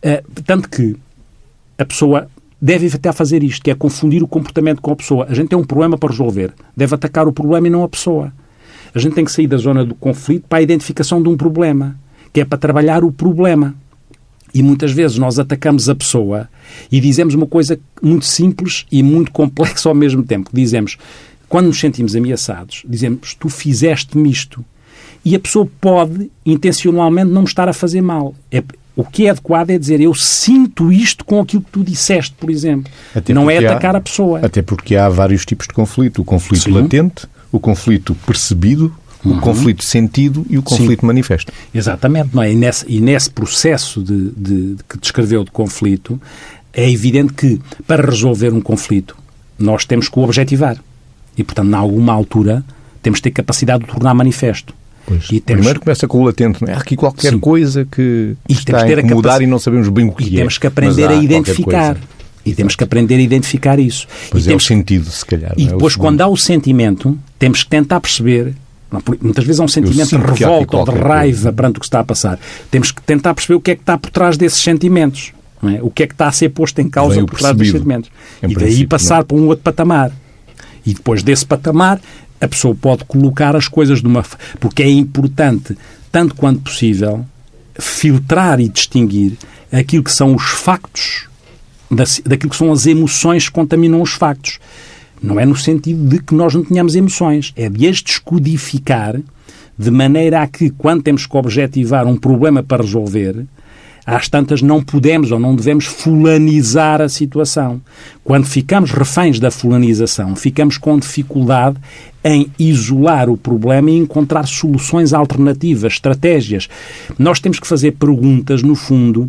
Uh, 0.06 0.42
tanto 0.42 0.68
que 0.68 0.94
a 1.78 1.84
pessoa 1.84 2.28
deve 2.60 2.86
até 2.94 3.10
fazer 3.12 3.42
isto, 3.42 3.62
que 3.62 3.70
é 3.70 3.74
confundir 3.74 4.22
o 4.22 4.28
comportamento 4.28 4.80
com 4.80 4.92
a 4.92 4.96
pessoa. 4.96 5.26
A 5.28 5.34
gente 5.34 5.48
tem 5.48 5.58
um 5.58 5.64
problema 5.64 5.98
para 5.98 6.10
resolver. 6.10 6.52
Deve 6.76 6.94
atacar 6.94 7.26
o 7.26 7.32
problema 7.32 7.66
e 7.66 7.70
não 7.70 7.82
a 7.82 7.88
pessoa. 7.88 8.32
A 8.94 8.98
gente 8.98 9.14
tem 9.14 9.24
que 9.24 9.32
sair 9.32 9.46
da 9.46 9.56
zona 9.56 9.84
do 9.84 9.94
conflito 9.94 10.46
para 10.48 10.58
a 10.58 10.62
identificação 10.62 11.22
de 11.22 11.28
um 11.28 11.36
problema, 11.36 11.96
que 12.32 12.40
é 12.40 12.44
para 12.44 12.56
trabalhar 12.56 13.04
o 13.04 13.12
problema. 13.12 13.74
E 14.56 14.62
muitas 14.62 14.90
vezes 14.90 15.18
nós 15.18 15.38
atacamos 15.38 15.86
a 15.86 15.94
pessoa 15.94 16.48
e 16.90 16.98
dizemos 16.98 17.34
uma 17.34 17.46
coisa 17.46 17.78
muito 18.02 18.24
simples 18.24 18.86
e 18.90 19.02
muito 19.02 19.30
complexa 19.30 19.86
ao 19.86 19.94
mesmo 19.94 20.22
tempo. 20.22 20.48
Dizemos, 20.50 20.96
quando 21.46 21.66
nos 21.66 21.78
sentimos 21.78 22.16
ameaçados, 22.16 22.82
dizemos, 22.88 23.34
tu 23.34 23.50
fizeste-me 23.50 24.30
isto. 24.30 24.64
E 25.22 25.36
a 25.36 25.38
pessoa 25.38 25.68
pode, 25.78 26.30
intencionalmente, 26.46 27.30
não 27.30 27.42
me 27.42 27.48
estar 27.48 27.68
a 27.68 27.74
fazer 27.74 28.00
mal. 28.00 28.34
É, 28.50 28.64
o 28.96 29.04
que 29.04 29.26
é 29.26 29.30
adequado 29.30 29.68
é 29.68 29.78
dizer, 29.78 30.00
eu 30.00 30.14
sinto 30.14 30.90
isto 30.90 31.22
com 31.22 31.38
aquilo 31.38 31.60
que 31.60 31.72
tu 31.72 31.84
disseste, 31.84 32.34
por 32.40 32.48
exemplo. 32.48 32.90
Até 33.14 33.34
não 33.34 33.50
é 33.50 33.58
atacar 33.58 33.94
há, 33.94 33.98
a 33.98 34.00
pessoa. 34.00 34.40
Até 34.42 34.62
porque 34.62 34.96
há 34.96 35.06
vários 35.10 35.44
tipos 35.44 35.66
de 35.66 35.74
conflito. 35.74 36.22
O 36.22 36.24
conflito 36.24 36.62
Sim. 36.62 36.70
latente, 36.70 37.26
o 37.52 37.60
conflito 37.60 38.16
percebido, 38.26 38.90
o 39.26 39.32
uhum. 39.34 39.40
conflito 39.40 39.84
sentido 39.84 40.46
e 40.48 40.56
o 40.56 40.62
conflito 40.62 41.00
Sim. 41.00 41.06
manifesto. 41.06 41.52
Exatamente, 41.74 42.30
não 42.32 42.42
é? 42.42 42.52
E 42.52 42.54
nesse, 42.54 42.84
e 42.88 43.00
nesse 43.00 43.30
processo 43.30 44.02
de, 44.02 44.30
de, 44.30 44.74
de, 44.76 44.84
que 44.88 44.98
descreveu 44.98 45.44
de 45.44 45.50
conflito, 45.50 46.20
é 46.72 46.88
evidente 46.90 47.32
que 47.32 47.60
para 47.86 48.08
resolver 48.08 48.52
um 48.52 48.60
conflito 48.60 49.16
nós 49.58 49.84
temos 49.84 50.08
que 50.08 50.18
o 50.18 50.22
objetivar. 50.22 50.76
E, 51.36 51.42
portanto, 51.42 51.68
em 51.68 51.74
alguma 51.74 52.12
altura, 52.12 52.64
temos 53.02 53.18
que 53.18 53.24
ter 53.24 53.30
capacidade 53.30 53.84
de 53.84 53.90
tornar 53.90 54.14
manifesto. 54.14 54.74
Pois. 55.06 55.28
E 55.30 55.40
temos... 55.40 55.60
Primeiro 55.60 55.80
começa 55.80 56.06
com 56.06 56.20
o 56.20 56.24
latente, 56.24 56.62
não 56.62 56.72
é? 56.72 56.74
Há 56.74 56.78
aqui 56.78 56.96
qualquer 56.96 57.32
Sim. 57.32 57.38
coisa 57.38 57.86
que 57.90 58.36
e 58.48 58.52
está 58.52 58.82
a 58.82 58.90
incomodar 58.90 59.32
capac... 59.32 59.44
e 59.44 59.46
não 59.46 59.58
sabemos 59.58 59.88
bem 59.88 60.06
o 60.06 60.12
que 60.12 60.24
e 60.24 60.34
é. 60.34 60.38
temos 60.38 60.58
que 60.58 60.66
aprender 60.66 61.08
a 61.08 61.14
identificar. 61.14 61.96
E 62.44 62.54
temos 62.54 62.76
que 62.76 62.84
aprender 62.84 63.16
a 63.16 63.20
identificar 63.20 63.78
isso. 63.78 64.06
Pois 64.30 64.44
e 64.44 64.48
é 64.48 64.50
temos... 64.50 64.64
o 64.64 64.66
sentido, 64.66 65.10
se 65.10 65.26
calhar. 65.26 65.52
E 65.56 65.66
é 65.66 65.70
depois, 65.70 65.96
quando 65.96 66.20
há 66.20 66.28
o 66.28 66.36
sentimento, 66.36 67.18
temos 67.38 67.64
que 67.64 67.70
tentar 67.70 68.00
perceber 68.00 68.54
Muitas 69.20 69.44
vezes 69.44 69.60
há 69.60 69.64
um 69.64 69.68
sentimento 69.68 70.08
de 70.08 70.16
revolta 70.16 70.76
ou 70.76 70.84
de 70.84 70.92
raiva 70.92 71.52
perante 71.52 71.78
o 71.78 71.80
que 71.80 71.86
está 71.86 72.00
a 72.00 72.04
passar. 72.04 72.38
Temos 72.70 72.92
que 72.92 73.02
tentar 73.02 73.34
perceber 73.34 73.54
o 73.56 73.60
que 73.60 73.72
é 73.72 73.74
que 73.74 73.82
está 73.82 73.98
por 73.98 74.10
trás 74.10 74.36
desses 74.36 74.62
sentimentos. 74.62 75.32
É? 75.62 75.82
O 75.82 75.90
que 75.90 76.04
é 76.04 76.06
que 76.06 76.14
está 76.14 76.28
a 76.28 76.32
ser 76.32 76.50
posto 76.50 76.80
em 76.80 76.88
causa 76.88 77.24
por 77.24 77.38
trás 77.38 77.56
desses 77.56 77.72
sentimentos. 77.72 78.10
E 78.46 78.54
daí 78.54 78.86
passar 78.86 79.18
não. 79.18 79.24
para 79.24 79.36
um 79.36 79.46
outro 79.48 79.64
patamar. 79.64 80.12
E 80.84 80.94
depois 80.94 81.22
desse 81.22 81.44
patamar, 81.44 82.00
a 82.40 82.46
pessoa 82.46 82.74
pode 82.74 83.04
colocar 83.04 83.56
as 83.56 83.66
coisas 83.66 84.00
de 84.00 84.06
uma. 84.06 84.24
Porque 84.60 84.82
é 84.82 84.88
importante, 84.88 85.76
tanto 86.12 86.34
quanto 86.34 86.60
possível, 86.60 87.24
filtrar 87.78 88.60
e 88.60 88.68
distinguir 88.68 89.32
aquilo 89.72 90.04
que 90.04 90.12
são 90.12 90.34
os 90.34 90.44
factos 90.44 91.26
daquilo 92.24 92.50
que 92.50 92.56
são 92.56 92.72
as 92.72 92.86
emoções 92.86 93.48
que 93.48 93.54
contaminam 93.54 94.00
os 94.02 94.12
factos. 94.12 94.58
Não 95.22 95.40
é 95.40 95.46
no 95.46 95.56
sentido 95.56 96.08
de 96.08 96.22
que 96.22 96.34
nós 96.34 96.54
não 96.54 96.64
tenhamos 96.64 96.94
emoções, 96.94 97.52
é 97.56 97.68
de 97.68 97.88
as 97.88 98.02
descodificar 98.02 99.20
de 99.78 99.90
maneira 99.90 100.42
a 100.42 100.46
que, 100.46 100.70
quando 100.70 101.02
temos 101.02 101.26
que 101.26 101.36
objetivar 101.36 102.06
um 102.06 102.16
problema 102.16 102.62
para 102.62 102.82
resolver, 102.82 103.44
às 104.06 104.28
tantas 104.28 104.62
não 104.62 104.82
podemos 104.82 105.32
ou 105.32 105.38
não 105.38 105.56
devemos 105.56 105.84
fulanizar 105.84 107.00
a 107.00 107.08
situação. 107.08 107.80
Quando 108.22 108.46
ficamos 108.46 108.92
reféns 108.92 109.40
da 109.40 109.50
fulanização, 109.50 110.36
ficamos 110.36 110.78
com 110.78 110.96
dificuldade 110.96 111.76
em 112.22 112.50
isolar 112.56 113.28
o 113.28 113.36
problema 113.36 113.90
e 113.90 113.96
encontrar 113.96 114.46
soluções 114.46 115.12
alternativas, 115.12 115.94
estratégias. 115.94 116.68
Nós 117.18 117.40
temos 117.40 117.58
que 117.58 117.66
fazer 117.66 117.92
perguntas, 117.92 118.62
no 118.62 118.76
fundo, 118.76 119.28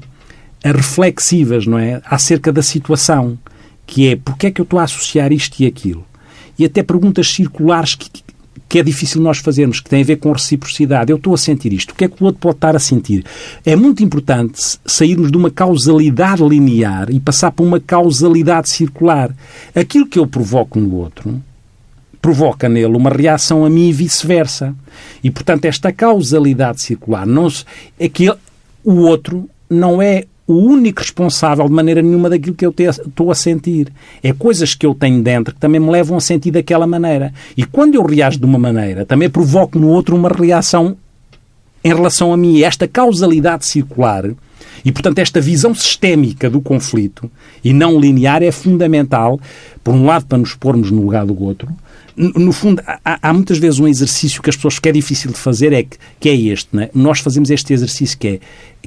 reflexivas, 0.63 1.65
não 1.65 1.79
é? 1.79 1.99
Acerca 2.05 2.51
da 2.51 2.61
situação, 2.61 3.37
que 3.87 4.09
é 4.09 4.15
porque 4.15 4.47
é 4.47 4.51
que 4.51 4.61
eu 4.61 4.63
estou 4.63 4.79
a 4.79 4.83
associar 4.83 5.31
isto 5.31 5.59
e 5.61 5.65
aquilo? 5.65 6.05
E 6.59 6.65
até 6.65 6.83
perguntas 6.83 7.31
circulares 7.31 7.95
que, 7.95 8.09
que 8.67 8.79
é 8.79 8.83
difícil 8.83 9.21
nós 9.21 9.37
fazermos, 9.37 9.79
que 9.79 9.89
tem 9.89 10.01
a 10.01 10.05
ver 10.05 10.17
com 10.17 10.31
reciprocidade. 10.31 11.11
Eu 11.11 11.17
estou 11.17 11.33
a 11.33 11.37
sentir 11.37 11.71
isto, 11.71 11.91
o 11.91 11.95
que 11.95 12.05
é 12.05 12.07
que 12.07 12.21
o 12.21 12.25
outro 12.25 12.41
pode 12.41 12.57
estar 12.57 12.75
a 12.75 12.79
sentir? 12.79 13.23
É 13.65 13.75
muito 13.75 14.03
importante 14.03 14.61
sairmos 14.85 15.31
de 15.31 15.37
uma 15.37 15.49
causalidade 15.49 16.43
linear 16.43 17.09
e 17.09 17.19
passar 17.19 17.51
para 17.51 17.65
uma 17.65 17.79
causalidade 17.79 18.69
circular. 18.69 19.33
Aquilo 19.73 20.05
que 20.05 20.19
eu 20.19 20.27
provoco 20.27 20.79
no 20.79 20.95
outro 20.95 21.41
provoca 22.21 22.67
nele 22.67 22.97
uma 22.97 23.09
reação 23.09 23.63
a 23.63 23.69
mim 23.69 23.87
e 23.87 23.93
vice-versa. 23.93 24.75
E, 25.23 25.31
portanto, 25.31 25.65
esta 25.65 25.93
causalidade 25.93 26.81
circular 26.81 27.25
não 27.25 27.49
se, 27.49 27.63
é 27.97 28.09
que 28.09 28.29
o 28.83 28.95
outro 28.95 29.49
não 29.69 30.01
é 30.01 30.25
o 30.47 30.53
único 30.53 31.01
responsável 31.01 31.67
de 31.67 31.73
maneira 31.73 32.01
nenhuma 32.01 32.29
daquilo 32.29 32.55
que 32.55 32.65
eu 32.65 32.73
estou 32.79 33.29
a 33.29 33.35
sentir. 33.35 33.91
É 34.23 34.31
coisas 34.31 34.73
que 34.73 34.85
eu 34.85 34.95
tenho 34.95 35.21
dentro 35.21 35.53
que 35.53 35.59
também 35.59 35.79
me 35.79 35.91
levam 35.91 36.17
a 36.17 36.21
sentir 36.21 36.51
daquela 36.51 36.87
maneira. 36.87 37.33
E 37.55 37.65
quando 37.65 37.95
eu 37.95 38.03
reajo 38.03 38.39
de 38.39 38.45
uma 38.45 38.57
maneira, 38.57 39.05
também 39.05 39.29
provoco 39.29 39.77
no 39.77 39.89
outro 39.89 40.15
uma 40.15 40.29
reação 40.29 40.95
em 41.83 41.93
relação 41.93 42.31
a 42.31 42.37
mim. 42.37 42.61
Esta 42.61 42.87
causalidade 42.87 43.65
circular 43.65 44.23
e, 44.85 44.91
portanto, 44.91 45.19
esta 45.19 45.41
visão 45.41 45.75
sistémica 45.75 46.49
do 46.49 46.61
conflito 46.61 47.29
e 47.63 47.73
não 47.73 47.99
linear 47.99 48.41
é 48.41 48.51
fundamental, 48.51 49.39
por 49.83 49.93
um 49.93 50.05
lado, 50.05 50.25
para 50.25 50.37
nos 50.37 50.53
pormos 50.53 50.91
no 50.91 51.01
lugar 51.01 51.25
do 51.25 51.43
outro, 51.43 51.67
no 52.17 52.51
fundo, 52.51 52.81
há, 52.85 53.29
há, 53.29 53.33
muitas 53.33 53.59
vezes 53.59 53.79
um 53.79 53.87
exercício 53.87 54.41
que 54.41 54.49
as 54.49 54.55
pessoas 54.55 54.79
que 54.79 54.89
é 54.89 54.91
difícil 54.91 55.31
de 55.31 55.37
fazer 55.37 55.71
é 55.71 55.83
que, 55.83 55.97
que 56.19 56.29
é 56.29 56.35
este, 56.35 56.75
né? 56.75 56.89
Nós 56.93 57.19
fazemos 57.19 57.51
este 57.51 57.73
exercício 57.73 58.17
que 58.17 58.27
é 58.27 58.39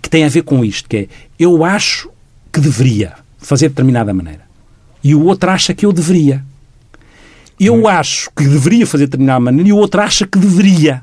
que 0.03 0.11
tem 0.11 0.25
a 0.25 0.29
ver 0.29 0.43
com 0.43 0.65
isto, 0.65 0.89
que 0.89 0.97
é 0.97 1.09
eu 1.39 1.65
acho 1.65 2.11
que 2.53 2.61
deveria 2.61 3.15
fazer 3.39 3.67
de 3.67 3.75
determinada 3.75 4.13
maneira 4.13 4.43
e 5.03 5.15
o 5.15 5.25
outro 5.25 5.51
acha 5.51 5.73
que 5.73 5.87
eu 5.87 5.93
deveria. 5.93 6.45
Eu 7.59 7.75
hum. 7.75 7.89
acho 7.89 8.31
que 8.35 8.43
deveria 8.43 8.87
fazer 8.87 9.05
de 9.05 9.11
determinada 9.11 9.41
maneira 9.41 9.69
e 9.69 9.73
o 9.73 9.77
outro 9.77 10.01
acha 10.01 10.27
que 10.27 10.39
deveria. 10.39 11.03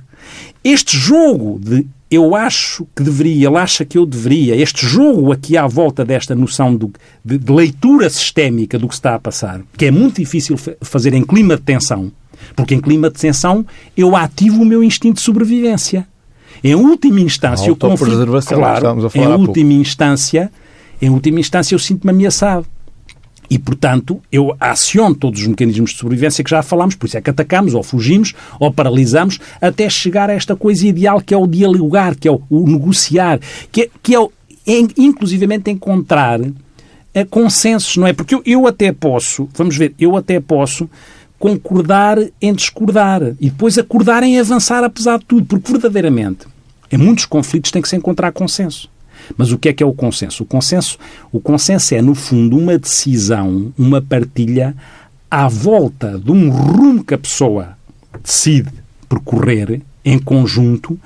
Este 0.64 0.98
jogo 0.98 1.60
de 1.60 1.88
eu 2.10 2.36
acho 2.36 2.88
que 2.96 3.04
deveria, 3.04 3.48
ele 3.48 3.58
acha 3.58 3.84
que 3.84 3.98
eu 3.98 4.06
deveria, 4.06 4.56
este 4.56 4.86
jogo 4.86 5.32
aqui 5.32 5.58
à 5.58 5.68
volta 5.68 6.06
desta 6.06 6.34
noção 6.34 6.74
do, 6.76 6.92
de, 7.24 7.38
de, 7.38 7.52
leitura 7.52 8.10
sistémica 8.10 8.80
do 8.80 8.88
que 8.88 8.94
está 8.94 9.16
a 9.16 9.20
passar, 9.20 9.62
que 9.78 9.86
é 9.86 9.92
muito 9.92 10.16
difícil 10.16 10.56
fazer 10.82 11.14
em 11.14 11.24
clima 11.24 11.58
de 11.58 11.64
tensão, 11.64 12.12
porque 12.56 12.74
em 12.76 12.80
clima 12.80 13.10
de 13.10 13.20
tensão 13.20 13.66
eu 13.96 14.16
ativo 14.16 14.62
o 14.62 14.66
meu 14.66 14.84
instinto 14.84 15.16
de 15.16 15.22
sobrevivência. 15.22 16.08
Em 16.64 16.76
última 16.76 17.20
instância, 17.20 17.72
o 17.72 17.76
conflito, 17.76 18.26
claro, 18.48 19.10
em 19.14 19.28
última 19.28 19.74
instância, 19.74 20.52
em 21.02 21.10
última 21.10 21.40
instância 21.40 21.76
eu 21.76 21.80
sinto-me 21.80 22.12
ameaçado. 22.12 22.66
E, 23.50 23.58
portanto, 23.58 24.22
eu 24.32 24.56
aciono 24.60 25.16
todos 25.16 25.42
os 25.42 25.48
mecanismos 25.48 25.92
de 25.92 25.98
sobrevivência 25.98 26.44
que 26.44 26.50
já 26.50 26.62
falámos, 26.62 26.96
por 26.96 27.06
isso 27.06 27.18
é 27.18 27.22
que 27.22 27.30
atacamos, 27.30 27.74
ou 27.74 27.82
fugimos, 27.82 28.34
ou 28.60 28.72
paralisamos, 28.72 29.40
até 29.62 29.90
chegar 29.90 30.30
a 30.30 30.34
esta 30.34 30.56
coisa 30.56 30.86
ideal 30.86 31.22
que 31.22 31.34
é 31.34 31.38
o 31.38 31.48
dialogar, 31.48 32.16
que 32.16 32.28
é 32.28 32.32
o, 32.32 32.42
o 32.50 32.68
negociar, 32.68 33.40
que 33.72 33.84
é, 33.84 33.90
que 34.04 34.16
é, 34.16 34.20
o, 34.20 34.32
é 34.66 34.80
inclusivamente 34.98 35.72
encontrar 35.72 36.42
é, 37.14 37.24
consensos, 37.24 37.96
não 37.98 38.06
é? 38.06 38.14
Porque 38.14 38.36
eu, 38.36 38.42
eu 38.46 38.68
até 38.68 38.92
posso, 38.92 39.48
vamos 39.56 39.78
ver, 39.78 39.94
eu 39.98 40.16
até 40.16 40.40
posso 40.40 40.90
concordar 41.40 42.18
em 42.42 42.54
discordar 42.54 43.22
e 43.40 43.50
depois 43.50 43.78
acordar 43.78 44.24
em 44.24 44.40
avançar 44.40 44.84
apesar 44.84 45.20
de 45.20 45.26
tudo, 45.26 45.46
porque 45.46 45.72
verdadeiramente 45.72 46.48
em 46.92 46.98
muitos 46.98 47.26
conflitos 47.26 47.72
tem 47.72 47.82
que 47.82 47.90
se 47.90 47.96
encontrar 47.96 48.32
consenso. 48.32 48.90
Mas 49.38 49.52
o 49.52 49.58
que 49.58 49.70
é 49.70 49.74
que 49.74 49.84
é 49.84 49.86
o 49.86 49.94
consenso? 49.94 50.44
O 50.44 50.46
consenso, 50.46 50.98
o 51.32 51.40
consenso 51.40 51.96
é, 51.96 52.02
no 52.02 52.16
fundo, 52.16 52.58
uma 52.58 52.78
decisão, 52.78 53.72
uma 53.78 54.02
partilha 54.02 54.76
à 55.30 55.48
volta 55.48 56.18
de 56.18 56.32
um 56.32 56.50
rumo 56.50 57.04
que 57.04 57.14
a 57.14 57.18
pessoa 57.18 57.78
decide 58.24 58.70
percorrer 59.08 59.82
em 60.04 60.18
conjunto, 60.18 60.98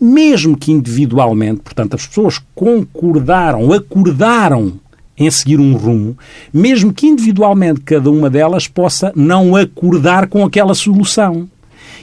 mesmo 0.00 0.56
que 0.56 0.72
individualmente, 0.72 1.60
portanto, 1.60 1.94
as 1.94 2.06
pessoas 2.06 2.40
concordaram, 2.54 3.72
acordaram 3.72 4.80
em 5.16 5.30
seguir 5.30 5.58
um 5.58 5.76
rumo, 5.76 6.16
mesmo 6.52 6.92
que 6.92 7.06
individualmente 7.06 7.80
cada 7.80 8.10
uma 8.10 8.30
delas 8.30 8.68
possa 8.68 9.12
não 9.14 9.56
acordar 9.56 10.28
com 10.28 10.44
aquela 10.44 10.74
solução. 10.74 11.48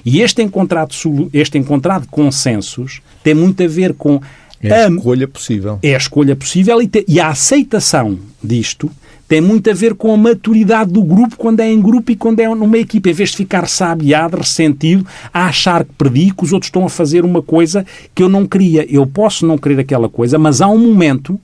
E 0.05 0.21
este 0.21 0.41
encontrado, 0.41 0.93
este 1.33 1.57
encontrado 1.57 2.07
consensos 2.07 3.01
tem 3.23 3.33
muito 3.33 3.63
a 3.63 3.67
ver 3.67 3.93
com 3.93 4.21
é 4.67 4.85
a 4.85 4.89
escolha 4.89 5.27
possível. 5.27 5.79
É 5.81 5.93
a 5.93 5.97
escolha 5.97 6.35
possível 6.35 6.81
e, 6.81 6.87
te, 6.87 7.05
e 7.07 7.19
a 7.19 7.29
aceitação 7.29 8.17
disto 8.43 8.91
tem 9.27 9.41
muito 9.41 9.69
a 9.69 9.73
ver 9.73 9.95
com 9.95 10.13
a 10.13 10.17
maturidade 10.17 10.91
do 10.91 11.01
grupo 11.01 11.35
quando 11.35 11.59
é 11.59 11.71
em 11.71 11.81
grupo 11.81 12.11
e 12.11 12.15
quando 12.15 12.39
é 12.39 12.47
numa 12.47 12.77
equipa. 12.77 13.09
Em 13.09 13.13
vez 13.13 13.31
de 13.31 13.37
ficar 13.37 13.67
sabiado, 13.67 14.37
ressentido, 14.37 15.05
a 15.33 15.47
achar 15.47 15.83
que 15.83 15.93
perdi, 15.93 16.31
que 16.31 16.43
os 16.43 16.53
outros 16.53 16.67
estão 16.67 16.85
a 16.85 16.89
fazer 16.89 17.25
uma 17.25 17.41
coisa 17.41 17.85
que 18.13 18.21
eu 18.21 18.29
não 18.29 18.45
queria. 18.45 18.85
Eu 18.87 19.07
posso 19.07 19.45
não 19.45 19.57
querer 19.57 19.79
aquela 19.79 20.07
coisa, 20.07 20.37
mas 20.37 20.61
há 20.61 20.67
um 20.67 20.77
momento 20.77 21.39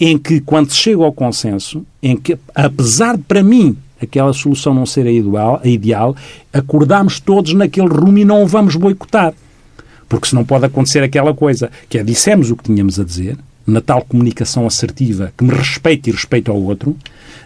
em 0.00 0.16
que, 0.16 0.40
quando 0.40 0.70
se 0.70 0.76
chega 0.76 1.04
ao 1.04 1.12
consenso, 1.12 1.84
em 2.02 2.16
que, 2.16 2.38
apesar 2.54 3.16
de, 3.16 3.24
para 3.24 3.42
mim, 3.42 3.76
aquela 4.00 4.32
solução 4.32 4.72
não 4.72 4.86
ser 4.86 5.06
a 5.06 5.12
ideal, 5.12 5.60
a 5.62 5.68
ideal 5.68 6.16
acordamos 6.52 7.20
todos 7.20 7.52
naquele 7.52 7.88
rumo 7.88 8.18
e 8.18 8.24
não 8.24 8.42
o 8.42 8.46
vamos 8.46 8.76
boicotar. 8.76 9.34
Porque 10.08 10.28
senão 10.28 10.44
pode 10.44 10.64
acontecer 10.64 11.02
aquela 11.02 11.34
coisa, 11.34 11.70
que 11.88 11.98
é 11.98 12.02
dissemos 12.02 12.50
o 12.50 12.56
que 12.56 12.64
tínhamos 12.64 12.98
a 12.98 13.04
dizer, 13.04 13.36
na 13.66 13.82
tal 13.82 14.02
comunicação 14.02 14.66
assertiva, 14.66 15.32
que 15.36 15.44
me 15.44 15.50
respeite 15.50 16.08
e 16.08 16.12
respeito 16.12 16.50
ao 16.50 16.56
outro, 16.56 16.96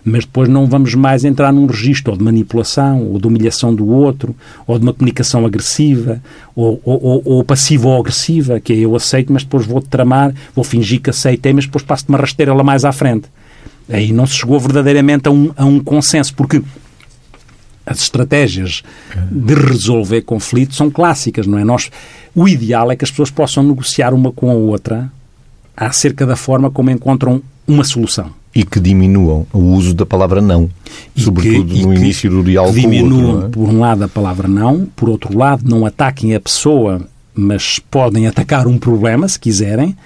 mas 0.05 0.25
depois 0.25 0.49
não 0.49 0.67
vamos 0.67 0.95
mais 0.95 1.25
entrar 1.25 1.53
num 1.53 1.67
registro 1.67 2.13
ou 2.13 2.19
de 2.19 2.25
manipulação, 2.25 3.09
ou 3.09 3.19
de 3.19 3.27
humilhação 3.27 3.75
do 3.75 3.89
outro, 3.89 4.35
ou 4.67 4.79
de 4.79 4.85
uma 4.85 4.93
comunicação 4.93 5.45
agressiva, 5.45 6.23
ou, 6.55 6.81
ou, 6.85 7.23
ou 7.25 7.45
passiva 7.45 7.89
ou 7.89 8.01
agressiva, 8.01 8.61
que 8.61 8.73
é 8.73 8.77
eu 8.77 8.95
aceito, 8.95 9.33
mas 9.33 9.43
depois 9.43 9.67
vou 9.67 9.81
tramar, 9.81 10.33
vou 10.55 10.65
fingir 10.65 11.01
que 11.01 11.11
aceitei, 11.11 11.53
mas 11.53 11.67
depois 11.67 11.85
passo 11.85 12.05
de 12.05 12.11
uma 12.11 12.19
rasteira 12.19 12.55
lá 12.55 12.63
mais 12.63 12.85
à 12.85 12.93
frente. 12.93 13.29
Aí 13.89 14.13
não 14.13 14.27
se 14.27 14.35
chegou 14.35 14.59
verdadeiramente 14.61 15.29
a 15.29 15.31
um, 15.31 15.51
a 15.57 15.65
um 15.65 15.81
consenso, 15.81 16.35
porque 16.35 16.63
as 17.85 18.01
estratégias 18.01 18.83
de 19.31 19.55
resolver 19.55 20.23
conflitos 20.23 20.77
são 20.77 20.91
clássicas, 20.91 21.47
não 21.47 21.59
é? 21.59 21.65
Nós, 21.65 21.91
o 22.35 22.49
ideal 22.49 22.91
é 22.91 22.97
que 22.97 23.05
as 23.05 23.11
pessoas 23.11 23.31
possam 23.31 23.63
negociar 23.63 24.15
uma 24.15 24.33
com 24.33 24.51
a 24.51 24.55
outra 24.55 25.11
acerca 25.77 26.25
da 26.25 26.37
forma 26.37 26.71
como 26.71 26.91
encontram 26.91 27.43
uma 27.67 27.85
solução. 27.85 28.31
E 28.55 28.65
que 28.65 28.79
diminuam 28.79 29.47
o 29.53 29.59
uso 29.59 29.95
da 29.95 30.05
palavra 30.05 30.43
não, 30.43 30.69
e 31.17 31.23
sobretudo 31.23 31.73
que, 31.73 31.83
no 31.83 31.95
início 31.95 32.31
do 32.31 32.45
diálogo 32.45 32.79
diminuam, 32.79 33.35
outro, 33.35 33.47
é? 33.47 33.51
por 33.51 33.75
um 33.75 33.81
lado, 33.81 34.05
a 34.05 34.09
palavra 34.09 34.47
não, 34.47 34.87
por 34.95 35.09
outro 35.09 35.37
lado, 35.37 35.65
não 35.67 35.87
ataquem 35.87 36.35
a 36.35 36.41
pessoa, 36.41 37.01
mas 37.35 37.79
podem 37.79 38.27
atacar 38.27 38.67
um 38.67 38.77
problema, 38.77 39.27
se 39.27 39.39
quiserem. 39.39 39.97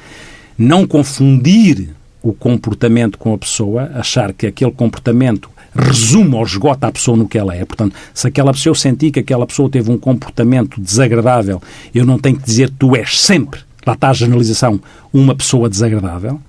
Não 0.56 0.86
confundir 0.86 1.88
o 2.22 2.32
comportamento 2.32 3.18
com 3.18 3.34
a 3.34 3.38
pessoa, 3.38 3.90
achar 3.94 4.32
que 4.32 4.46
aquele 4.46 4.70
comportamento 4.70 5.50
resume 5.76 6.34
ou 6.34 6.42
esgota 6.42 6.86
a 6.86 6.92
pessoa 6.92 7.16
no 7.16 7.28
que 7.28 7.38
ela 7.38 7.54
é. 7.54 7.64
Portanto, 7.64 7.94
se 8.12 8.26
aquela 8.26 8.52
pessoa 8.52 8.72
eu 8.72 8.74
sentir 8.74 9.10
que 9.10 9.20
aquela 9.20 9.46
pessoa 9.46 9.70
teve 9.70 9.90
um 9.90 9.98
comportamento 9.98 10.80
desagradável, 10.80 11.62
eu 11.94 12.04
não 12.04 12.18
tenho 12.18 12.36
que 12.36 12.44
dizer 12.44 12.70
tu 12.78 12.96
és 12.96 13.20
sempre, 13.20 13.60
lá 13.86 13.94
está 13.94 14.10
a 14.10 14.14
generalização, 14.14 14.80
uma 15.12 15.34
pessoa 15.34 15.68
desagradável. 15.68 16.40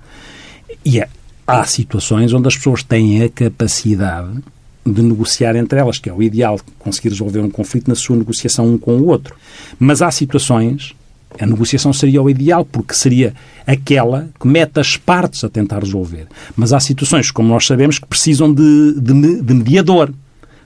E 0.84 1.00
é, 1.00 1.08
há 1.46 1.64
situações 1.64 2.32
onde 2.32 2.48
as 2.48 2.56
pessoas 2.56 2.82
têm 2.82 3.22
a 3.22 3.28
capacidade 3.28 4.42
de 4.84 5.02
negociar 5.02 5.54
entre 5.56 5.78
elas, 5.78 5.98
que 5.98 6.08
é 6.08 6.12
o 6.12 6.22
ideal, 6.22 6.58
conseguir 6.78 7.10
resolver 7.10 7.40
um 7.40 7.50
conflito 7.50 7.88
na 7.88 7.94
sua 7.94 8.16
negociação 8.16 8.66
um 8.66 8.78
com 8.78 8.96
o 8.96 9.06
outro. 9.06 9.34
Mas 9.78 10.00
há 10.00 10.10
situações 10.10 10.94
a 11.38 11.46
negociação 11.46 11.92
seria 11.92 12.22
o 12.22 12.30
ideal, 12.30 12.64
porque 12.64 12.94
seria 12.94 13.34
aquela 13.66 14.28
que 14.40 14.46
mete 14.46 14.80
as 14.80 14.96
partes 14.96 15.44
a 15.44 15.48
tentar 15.48 15.80
resolver. 15.80 16.26
Mas 16.56 16.72
há 16.72 16.80
situações, 16.80 17.30
como 17.30 17.48
nós 17.48 17.66
sabemos, 17.66 17.98
que 17.98 18.06
precisam 18.06 18.52
de, 18.52 18.94
de, 19.00 19.42
de 19.42 19.54
mediador. 19.54 20.12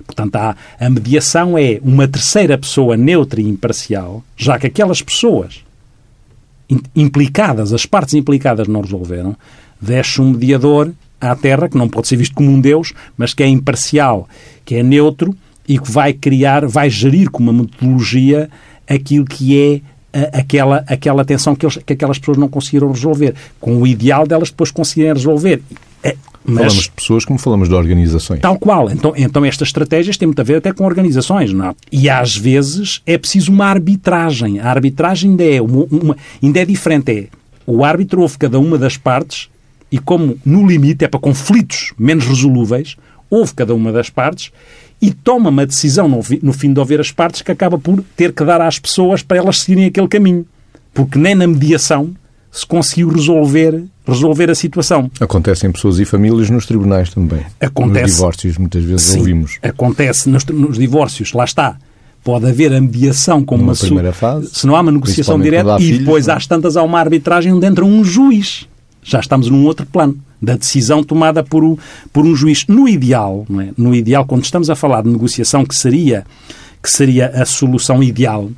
Portanto, 0.07 0.37
há, 0.37 0.57
a 0.79 0.91
mediação 0.91 1.59
é 1.59 1.81
uma 1.83 2.07
terceira 2.07 2.57
pessoa 2.57 2.97
neutra 2.97 3.41
e 3.41 3.49
imparcial, 3.49 4.23
já 4.37 4.59
que 4.59 4.67
aquelas 4.67 5.03
pessoas 5.03 5.65
implicadas, 6.95 7.73
as 7.73 7.85
partes 7.85 8.15
implicadas 8.15 8.69
não 8.69 8.81
resolveram, 8.81 9.37
deixa 9.81 10.23
um 10.23 10.31
mediador 10.31 10.93
à 11.21 11.35
Terra, 11.37 11.69
que 11.69 11.77
não 11.77 11.89
pode 11.89 12.09
ser 12.09 12.17
visto 12.17 12.35
como 12.35 12.51
um 12.51 12.61
Deus, 12.61 12.93
mas 13.17 13.35
que 13.35 13.43
é 13.43 13.47
imparcial, 13.47 14.29
que 14.65 14.77
é 14.77 14.83
neutro 14.83 15.37
e 15.69 15.79
que 15.79 15.91
vai 15.91 16.13
criar, 16.13 16.67
vai 16.67 16.89
gerir 16.89 17.31
com 17.31 17.43
uma 17.43 17.53
metodologia 17.53 18.49
aquilo 18.89 19.25
que 19.25 19.59
é 19.59 19.81
aquela, 20.33 20.85
aquela 20.87 21.25
tensão 21.25 21.55
que, 21.55 21.65
eles, 21.65 21.79
que 21.85 21.93
aquelas 21.93 22.19
pessoas 22.19 22.39
não 22.39 22.49
conseguiram 22.49 22.91
resolver, 22.91 23.35
com 23.61 23.77
o 23.77 23.87
ideal 23.87 24.27
delas 24.27 24.51
depois 24.51 24.71
conseguirem 24.71 25.13
resolver. 25.13 25.63
É, 26.03 26.17
mas, 26.45 26.57
falamos 26.57 26.83
de 26.85 26.91
pessoas 26.91 27.25
como 27.25 27.39
falamos 27.39 27.69
de 27.69 27.75
organizações. 27.75 28.41
Tal 28.41 28.59
qual. 28.59 28.91
Então, 28.91 29.13
então 29.17 29.45
estas 29.45 29.69
estratégias 29.69 30.17
têm 30.17 30.27
muito 30.27 30.41
a 30.41 30.45
ver 30.45 30.57
até 30.57 30.73
com 30.73 30.85
organizações. 30.85 31.53
Não 31.53 31.71
é? 31.71 31.75
E 31.91 32.11
às 32.11 32.37
vezes 32.37 33.01
é 33.07 33.17
preciso 33.17 33.53
uma 33.53 33.67
arbitragem. 33.67 34.59
A 34.61 34.69
arbitragem 34.69 35.31
ainda 35.31 35.45
é, 35.45 35.63
uma, 35.63 35.87
uma, 35.91 36.17
ainda 36.43 36.61
é 36.61 36.65
diferente. 36.65 37.13
É, 37.13 37.27
o 37.67 37.85
árbitro 37.85 38.21
ouve 38.21 38.39
cada 38.39 38.59
uma 38.59 38.77
das 38.77 38.97
partes 38.97 39.49
e 39.91 39.99
como 39.99 40.39
no 40.45 40.67
limite 40.67 41.05
é 41.05 41.09
para 41.09 41.21
conflitos 41.21 41.93
menos 41.99 42.27
resolúveis, 42.27 42.97
ouve 43.33 43.55
cada 43.55 43.75
uma 43.75 43.91
das 43.91 44.11
partes 44.11 44.53
e 45.01 45.11
toma 45.11 45.49
uma 45.49 45.67
decisão 45.67 46.07
no, 46.07 46.53
fim 46.53 46.73
de 46.73 46.79
ouvir 46.79 47.01
as 47.01 47.11
partes 47.11 47.41
que 47.41 47.51
acaba 47.51 47.79
por 47.79 48.05
ter 48.15 48.33
que 48.33 48.45
dar 48.45 48.61
às 48.61 48.79
pessoas 48.79 49.23
para 49.23 49.39
elas 49.39 49.61
seguirem 49.61 49.87
aquele 49.87 50.07
caminho. 50.07 50.47
Porque 50.95 51.19
nem 51.19 51.35
na 51.35 51.47
mediação 51.47 52.15
se 52.51 52.67
conseguiu 52.67 53.09
resolver, 53.09 53.85
resolver 54.07 54.51
a 54.51 54.55
situação. 54.55 55.11
Acontecem 55.19 55.73
pessoas 55.73 55.99
e 55.99 56.05
famílias 56.05 56.51
nos 56.51 56.67
tribunais 56.67 57.11
também. 57.11 57.41
Acontece. 57.59 58.03
Nos 58.03 58.13
divórcios, 58.13 58.59
muitas 58.59 58.85
vezes 58.85 59.03
sim, 59.03 59.19
ouvimos. 59.19 59.59
Acontece 59.63 60.29
nos, 60.29 60.45
nos 60.45 60.79
divórcios, 60.79 61.33
lá 61.33 61.45
está. 61.45 61.79
Pode 62.23 62.47
haver 62.47 62.73
a 62.73 62.81
mediação 62.81 63.43
como 63.43 63.65
uma 63.65 63.75
primeira 63.75 64.13
fase. 64.13 64.51
Se 64.53 64.67
não 64.67 64.77
há 64.77 64.83
uma 64.83 64.93
negociação 64.93 65.41
direta 65.41 65.79
e 65.81 65.99
depois 65.99 66.27
não? 66.27 66.35
É? 66.35 66.37
às 66.37 66.47
tantas 66.47 66.77
há 66.77 66.83
uma 66.83 67.01
arbitragem 67.01 67.53
onde 67.53 67.67
entra 67.67 67.85
um 67.85 68.05
juiz. 68.05 68.69
Já 69.03 69.19
estamos 69.19 69.49
num 69.49 69.65
outro 69.65 69.85
plano 69.87 70.17
da 70.43 70.57
decisão 70.57 71.05
tomada 71.05 71.45
por, 71.45 71.63
o, 71.63 71.79
por 72.13 72.27
um 72.27 72.35
juiz. 72.35 72.67
No 72.67 72.89
ideal, 72.89 73.47
é? 73.61 73.69
no 73.77 73.95
ideal, 73.95 74.27
quando 74.27 74.45
estamos 74.45 74.69
a 74.69 74.75
falar 74.75 75.03
de 75.03 75.09
negociação, 75.09 75.65
que 75.65 75.77
seria, 75.77 76.27
que 76.83 76.91
seria 76.91 77.29
a 77.29 77.45
solução 77.45 78.03
ideal, 78.03 78.51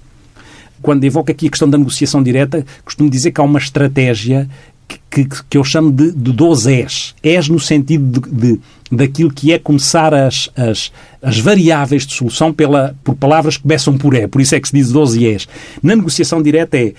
quando 0.81 1.05
evoco 1.05 1.31
aqui 1.31 1.47
a 1.47 1.51
questão 1.51 1.69
da 1.69 1.79
negociação 1.79 2.23
direta, 2.23 2.65
costumo 2.85 3.11
dizer 3.11 3.31
que 3.33 3.41
há 3.41 3.45
uma 3.45 3.59
estratégia 3.59 4.49
que, 4.87 4.99
que, 5.25 5.45
que 5.51 5.59
eu 5.59 5.65
chamo 5.65 5.91
de, 5.91 6.13
de 6.13 6.33
12 6.33 6.73
es. 6.73 7.15
Es 7.23 7.49
no 7.49 7.59
sentido 7.59 8.21
de, 8.21 8.31
de, 8.31 8.61
daquilo 8.91 9.33
que 9.33 9.53
é 9.53 9.59
começar 9.59 10.13
as, 10.13 10.51
as, 10.57 10.93
as 11.23 11.39
variáveis 11.39 12.07
de 12.07 12.15
solução 12.15 12.53
pela, 12.53 12.95
por 13.03 13.15
palavras 13.15 13.57
que 13.57 13.63
começam 13.63 13.97
por 13.97 14.15
E. 14.15 14.29
Por 14.29 14.41
isso 14.41 14.55
é 14.55 14.61
que 14.61 14.69
se 14.69 14.75
diz 14.75 14.91
12 14.91 15.25
es. 15.25 15.49
Na 15.83 15.97
negociação 15.97 16.43
direta 16.43 16.77
é 16.77 16.93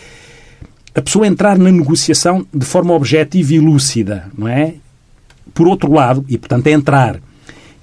a 0.96 1.02
pessoa 1.02 1.28
entrar 1.28 1.58
na 1.58 1.70
negociação 1.70 2.46
de 2.54 2.66
forma 2.66 2.94
objetiva 2.94 3.54
e 3.54 3.60
lúcida, 3.60 4.32
não 4.36 4.48
é? 4.48 4.76
Por 5.54 5.68
outro 5.68 5.92
lado, 5.92 6.26
e 6.30 6.38
portanto 6.38 6.68
é 6.68 6.72
entrar, 6.72 7.20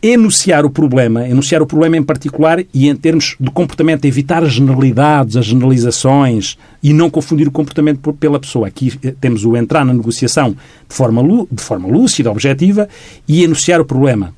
enunciar 0.02 0.64
o 0.64 0.70
problema, 0.70 1.28
enunciar 1.28 1.60
o 1.60 1.66
problema 1.66 1.98
em 1.98 2.02
particular 2.02 2.64
e 2.72 2.88
em 2.88 2.96
termos 2.96 3.36
de 3.38 3.50
comportamento, 3.50 4.06
evitar 4.06 4.42
as 4.42 4.54
generalidades, 4.54 5.36
as 5.36 5.44
generalizações 5.44 6.56
e 6.82 6.94
não 6.94 7.10
confundir 7.10 7.46
o 7.46 7.52
comportamento 7.52 8.00
por, 8.00 8.14
pela 8.14 8.40
pessoa. 8.40 8.66
Aqui 8.66 8.98
eh, 9.04 9.14
temos 9.20 9.44
o 9.44 9.56
entrar 9.56 9.84
na 9.84 9.92
negociação 9.92 10.56
de 10.88 10.94
forma, 10.94 11.22
de 11.50 11.62
forma 11.62 11.88
lúcida, 11.88 12.30
objetiva 12.30 12.88
e 13.28 13.44
enunciar 13.44 13.80
o 13.80 13.84
problema. 13.84 14.34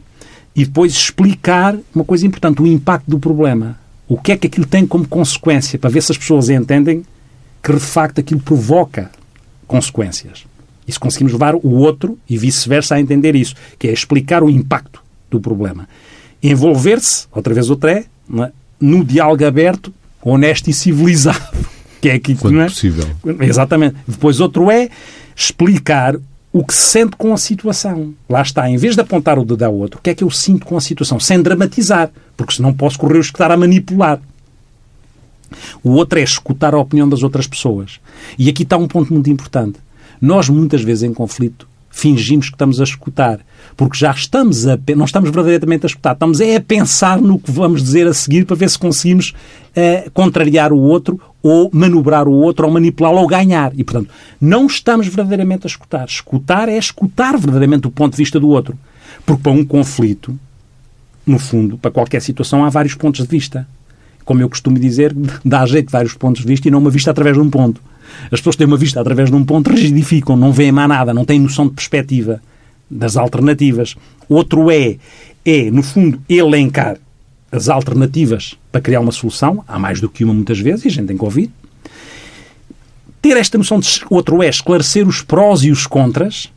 E 0.55 0.65
depois 0.65 0.93
explicar 0.93 1.77
uma 1.95 2.05
coisa 2.05 2.27
importante, 2.27 2.61
o 2.61 2.67
impacto 2.67 3.09
do 3.09 3.21
problema. 3.21 3.79
O 4.09 4.19
que 4.19 4.33
é 4.33 4.37
que 4.37 4.49
aquilo 4.49 4.67
tem 4.67 4.87
como 4.87 5.09
consequência, 5.09 5.79
para 5.79 5.91
ver 5.91 6.03
se 6.03 6.13
as 6.13 6.19
pessoas 6.19 6.51
entendem 6.51 7.05
que 7.65 7.73
de 7.73 7.81
facto 7.81 8.21
aquilo 8.21 8.41
provoca 8.41 9.11
consequências. 9.67 10.45
E 10.87 10.93
se 10.93 11.01
conseguimos 11.01 11.33
levar 11.33 11.55
o 11.55 11.71
outro 11.71 12.19
e 12.29 12.37
vice-versa 12.37 12.95
a 12.95 13.01
entender 13.01 13.35
isso, 13.35 13.55
que 13.79 13.89
é 13.89 13.93
explicar 13.93 14.43
o 14.43 14.51
impacto 14.51 15.03
do 15.31 15.41
problema. 15.41 15.89
Envolver-se, 16.43 17.27
outra 17.33 17.55
vez 17.55 17.71
outra 17.71 17.91
é, 17.91 18.05
é, 18.43 18.53
no 18.79 19.03
diálogo 19.03 19.47
aberto, 19.47 19.95
honesto 20.23 20.69
e 20.69 20.75
civilizado. 20.75 21.41
Que 22.05 22.11
é 22.11 22.15
aquilo, 22.17 22.39
Quando 22.39 22.57
não 22.57 22.61
é? 22.61 22.67
possível. 22.67 23.07
Exatamente. 23.41 23.97
Depois 24.07 24.39
outro 24.39 24.71
é 24.71 24.91
explicar 25.35 26.15
o 26.53 26.63
que 26.63 26.75
se 26.75 26.83
sente 26.83 27.17
com 27.17 27.33
a 27.33 27.39
situação. 27.39 28.13
Lá 28.29 28.43
está, 28.43 28.69
em 28.69 28.77
vez 28.77 28.95
de 28.95 29.01
apontar 29.01 29.39
o 29.39 29.45
dedo 29.45 29.63
ao 29.63 29.75
outro, 29.75 29.99
o 29.99 30.03
que 30.03 30.11
é 30.11 30.15
que 30.15 30.23
eu 30.23 30.31
sinto 30.31 30.67
com 30.67 30.77
a 30.77 30.83
situação? 30.83 31.19
Sem 31.19 31.41
dramatizar, 31.41 32.11
porque 32.37 32.53
senão 32.53 32.75
posso 32.75 32.99
correr 32.99 33.15
o 33.15 33.17
risco 33.17 33.33
de 33.33 33.43
estar 33.43 33.51
a 33.51 33.57
manipular. 33.57 34.21
O 35.83 35.91
outro 35.93 36.19
é 36.19 36.23
escutar 36.23 36.75
a 36.75 36.79
opinião 36.79 37.09
das 37.09 37.23
outras 37.23 37.47
pessoas. 37.47 38.01
E 38.39 38.49
aqui 38.49 38.63
está 38.63 38.77
um 38.77 38.89
ponto 38.89 39.13
muito 39.13 39.31
importante. 39.31 39.79
Nós, 40.21 40.49
muitas 40.49 40.83
vezes, 40.83 41.03
em 41.03 41.13
conflito, 41.13 41.67
fingimos 41.95 42.49
que 42.49 42.57
estamos 42.57 42.81
a 42.81 42.85
escutar, 42.85 43.39
porque 43.77 43.97
já 43.97 44.11
estamos 44.11 44.67
a 44.67 44.77
não 44.97 45.05
estamos 45.05 45.31
verdadeiramente 45.31 45.87
a 45.87 45.89
escutar, 45.89 46.13
estamos 46.13 46.41
é 46.41 46.57
a 46.57 46.61
pensar 46.61 47.21
no 47.21 47.39
que 47.39 47.53
vamos 47.53 47.83
dizer 47.83 48.07
a 48.09 48.13
seguir 48.13 48.45
para 48.45 48.57
ver 48.57 48.69
se 48.69 48.79
conseguimos 48.79 49.31
uh, 49.31 50.11
contrariar 50.11 50.73
o 50.73 50.79
outro 50.79 51.21
ou 51.41 51.71
manobrar 51.73 52.27
o 52.27 52.33
outro 52.33 52.67
ou 52.67 52.73
manipulá-lo 52.73 53.19
ou 53.19 53.29
ganhar. 53.29 53.73
E, 53.79 53.85
portanto, 53.85 54.11
não 54.41 54.67
estamos 54.67 55.07
verdadeiramente 55.07 55.67
a 55.67 55.69
escutar. 55.69 56.07
Escutar 56.07 56.69
é 56.69 56.77
escutar 56.77 57.39
verdadeiramente 57.39 57.87
o 57.87 57.91
ponto 57.91 58.13
de 58.13 58.19
vista 58.19 58.41
do 58.41 58.49
outro. 58.49 58.77
Porque 59.25 59.43
para 59.43 59.53
um 59.53 59.65
conflito, 59.65 60.37
no 61.25 61.39
fundo, 61.39 61.79
para 61.79 61.91
qualquer 61.91 62.21
situação, 62.21 62.65
há 62.65 62.71
vários 62.71 62.95
pontos 62.95 63.23
de 63.23 63.29
vista 63.29 63.69
como 64.25 64.41
eu 64.41 64.49
costumo 64.49 64.79
dizer, 64.79 65.15
dá 65.45 65.65
jeito 65.67 65.87
de 65.87 65.93
vários 65.93 66.15
pontos 66.15 66.43
de 66.43 66.49
vista 66.49 66.69
e 66.69 66.71
não 66.71 66.79
uma 66.79 66.91
vista 66.91 67.11
através 67.11 67.37
de 67.37 67.43
um 67.43 67.51
ponto. 67.51 67.81
As 68.31 68.41
pessoas 68.41 68.57
têm 68.57 68.67
uma 68.67 68.77
vista 68.77 69.01
através 69.01 69.31
de 69.31 69.37
um 69.37 69.45
ponto, 69.45 69.71
rigidificam, 69.71 70.37
não 70.37 70.53
veem 70.53 70.73
mais 70.73 70.89
nada, 70.89 71.13
não 71.13 71.25
têm 71.25 71.39
noção 71.39 71.67
de 71.67 71.75
perspectiva 71.75 72.41
das 72.91 73.17
alternativas. 73.17 73.97
Outro 74.29 74.71
é, 74.71 74.97
é, 75.45 75.71
no 75.71 75.83
fundo, 75.83 76.21
elencar 76.29 76.97
as 77.51 77.69
alternativas 77.69 78.57
para 78.73 78.81
criar 78.81 79.01
uma 79.01 79.13
solução. 79.13 79.65
Há 79.67 79.79
mais 79.79 80.01
do 80.01 80.09
que 80.09 80.25
uma 80.25 80.35
muitas 80.35 80.59
vezes 80.59 80.85
e 80.85 80.89
a 80.89 80.91
gente 80.91 81.07
tem 81.07 81.17
ouvir. 81.21 81.51
Ter 83.21 83.37
esta 83.37 83.57
noção 83.57 83.81
de... 83.81 83.89
Outro 84.11 84.43
é 84.43 84.49
esclarecer 84.49 85.07
os 85.07 85.23
prós 85.23 85.63
e 85.63 85.71
os 85.71 85.87
contras. 85.87 86.51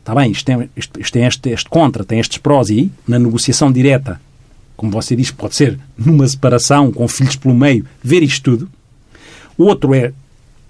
Está 0.00 0.14
bem, 0.14 0.30
isto 0.32 0.44
tem, 0.44 0.68
isto, 0.76 1.00
isto 1.00 1.12
tem 1.12 1.24
este, 1.24 1.48
este 1.50 1.70
contra, 1.70 2.04
tem 2.04 2.18
estes 2.18 2.38
prós 2.38 2.70
e 2.70 2.90
na 3.06 3.18
negociação 3.18 3.70
direta 3.70 4.20
como 4.82 4.90
você 4.90 5.14
diz, 5.14 5.30
pode 5.30 5.54
ser 5.54 5.78
numa 5.96 6.26
separação, 6.26 6.90
com 6.90 7.06
filhos 7.06 7.36
pelo 7.36 7.54
meio, 7.54 7.86
ver 8.02 8.20
isto 8.20 8.50
tudo. 8.50 8.68
O 9.56 9.62
outro 9.62 9.94
é 9.94 10.12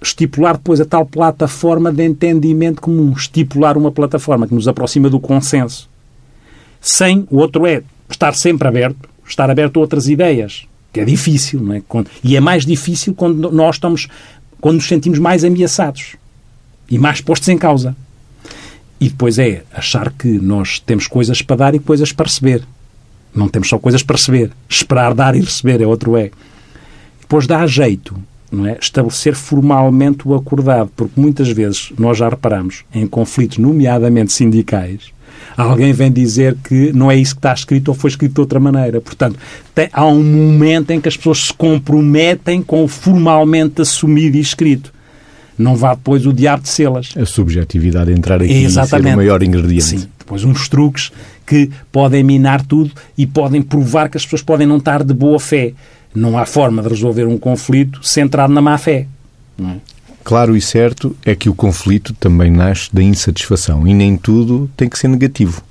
estipular 0.03 0.59
depois 0.59 0.83
a 0.83 0.85
tal 0.85 1.07
plataforma 1.07 1.91
de 1.91 2.05
entendimento 2.05 2.83
comum, 2.83 3.11
estipular 3.13 3.79
uma 3.79 3.91
plataforma 3.91 4.47
que 4.47 4.55
nos 4.55 4.69
aproxima 4.69 5.09
do 5.09 5.19
consenso. 5.19 5.89
Sem, 6.79 7.27
o 7.31 7.39
outro 7.39 7.67
é 7.67 7.83
estar 8.11 8.35
sempre 8.35 8.69
aberto, 8.69 9.09
estar 9.27 9.49
aberto 9.49 9.79
a 9.79 9.81
outras 9.81 10.07
ideias, 10.07 10.67
que 10.93 11.01
é 11.01 11.07
difícil, 11.07 11.63
não 11.63 11.73
é? 11.73 11.83
E 12.23 12.37
é 12.37 12.41
mais 12.41 12.67
difícil 12.67 13.15
quando 13.15 13.51
nós 13.51 13.77
estamos, 13.77 14.09
quando 14.61 14.75
nos 14.75 14.89
sentimos 14.89 15.19
mais 15.19 15.43
ameaçados 15.43 16.17
e 16.87 16.99
mais 16.99 17.23
postos 17.23 17.49
em 17.49 17.57
causa. 17.57 17.97
E 19.01 19.09
depois 19.09 19.39
é 19.39 19.63
achar 19.73 20.13
que 20.13 20.29
nós 20.29 20.79
temos 20.81 21.07
coisas 21.07 21.41
para 21.41 21.57
dar 21.57 21.75
e 21.75 21.79
coisas 21.79 22.13
para 22.13 22.27
receber. 22.27 22.63
Não 23.35 23.49
temos 23.49 23.69
só 23.69 23.79
coisas 23.79 24.03
para 24.03 24.17
receber. 24.17 24.51
Esperar, 24.69 25.15
dar 25.15 25.35
e 25.35 25.41
receber 25.41 25.81
é 25.81 25.87
outro 25.87 26.17
é. 26.17 26.31
Depois 27.21 27.47
dá 27.47 27.67
jeito 27.67 28.15
não 28.53 28.67
é? 28.67 28.77
estabelecer 28.79 29.35
formalmente 29.35 30.29
o 30.29 30.35
acordado, 30.35 30.91
porque 30.95 31.19
muitas 31.19 31.49
vezes 31.49 31.91
nós 31.99 32.19
já 32.19 32.29
reparamos 32.29 32.85
em 32.95 33.07
conflitos, 33.07 33.57
nomeadamente 33.57 34.31
sindicais, 34.31 35.11
alguém 35.57 35.93
vem 35.93 36.13
dizer 36.13 36.57
que 36.63 36.93
não 36.93 37.11
é 37.11 37.17
isso 37.17 37.35
que 37.35 37.39
está 37.39 37.55
escrito 37.55 37.89
ou 37.89 37.95
foi 37.95 38.11
escrito 38.11 38.35
de 38.35 38.41
outra 38.41 38.61
maneira. 38.61 39.01
Portanto, 39.01 39.39
tem, 39.75 39.89
há 39.91 40.07
um 40.07 40.23
momento 40.23 40.91
em 40.91 41.01
que 41.01 41.09
as 41.09 41.17
pessoas 41.17 41.47
se 41.47 41.55
comprometem 41.55 42.63
com 42.63 42.85
o 42.85 42.89
formalmente 42.89 43.81
assumido 43.81 44.37
e 44.37 44.41
escrito. 44.41 44.93
Não 45.57 45.75
vá 45.75 45.95
depois 45.95 46.27
o 46.27 46.33
diabo 46.33 46.63
de 46.63 46.69
selas. 46.69 47.11
A 47.17 47.25
subjetividade 47.25 48.13
entrar 48.13 48.43
aqui 48.43 48.53
Exatamente. 48.53 49.07
e 49.07 49.09
ser 49.09 49.15
o 49.15 49.17
maior 49.17 49.43
ingrediente. 49.43 49.85
Sim, 49.85 50.09
depois 50.19 50.45
uns 50.45 50.69
truques 50.69 51.11
que 51.47 51.71
podem 51.91 52.23
minar 52.23 52.65
tudo 52.65 52.93
e 53.17 53.27
podem 53.27 53.63
provar 53.63 54.09
que 54.09 54.17
as 54.17 54.25
pessoas 54.25 54.43
podem 54.43 54.67
não 54.67 54.79
estar 54.79 55.03
de 55.03 55.15
boa 55.15 55.39
fé. 55.39 55.73
Não 56.15 56.37
há 56.37 56.45
forma 56.45 56.83
de 56.83 56.89
resolver 56.89 57.27
um 57.27 57.39
conflito 57.39 58.07
centrado 58.07 58.53
na 58.53 58.61
má 58.61 58.77
fé. 58.77 59.07
É? 59.59 59.77
Claro 60.25 60.57
e 60.57 60.61
certo 60.61 61.17
é 61.25 61.35
que 61.35 61.49
o 61.49 61.55
conflito 61.55 62.15
também 62.15 62.51
nasce 62.51 62.89
da 62.93 63.03
insatisfação 63.03 63.87
e 63.87 63.95
nem 63.95 64.17
tudo 64.17 64.71
tem 64.77 64.89
que 64.89 64.99
ser 64.99 65.09
negativo. 65.09 65.63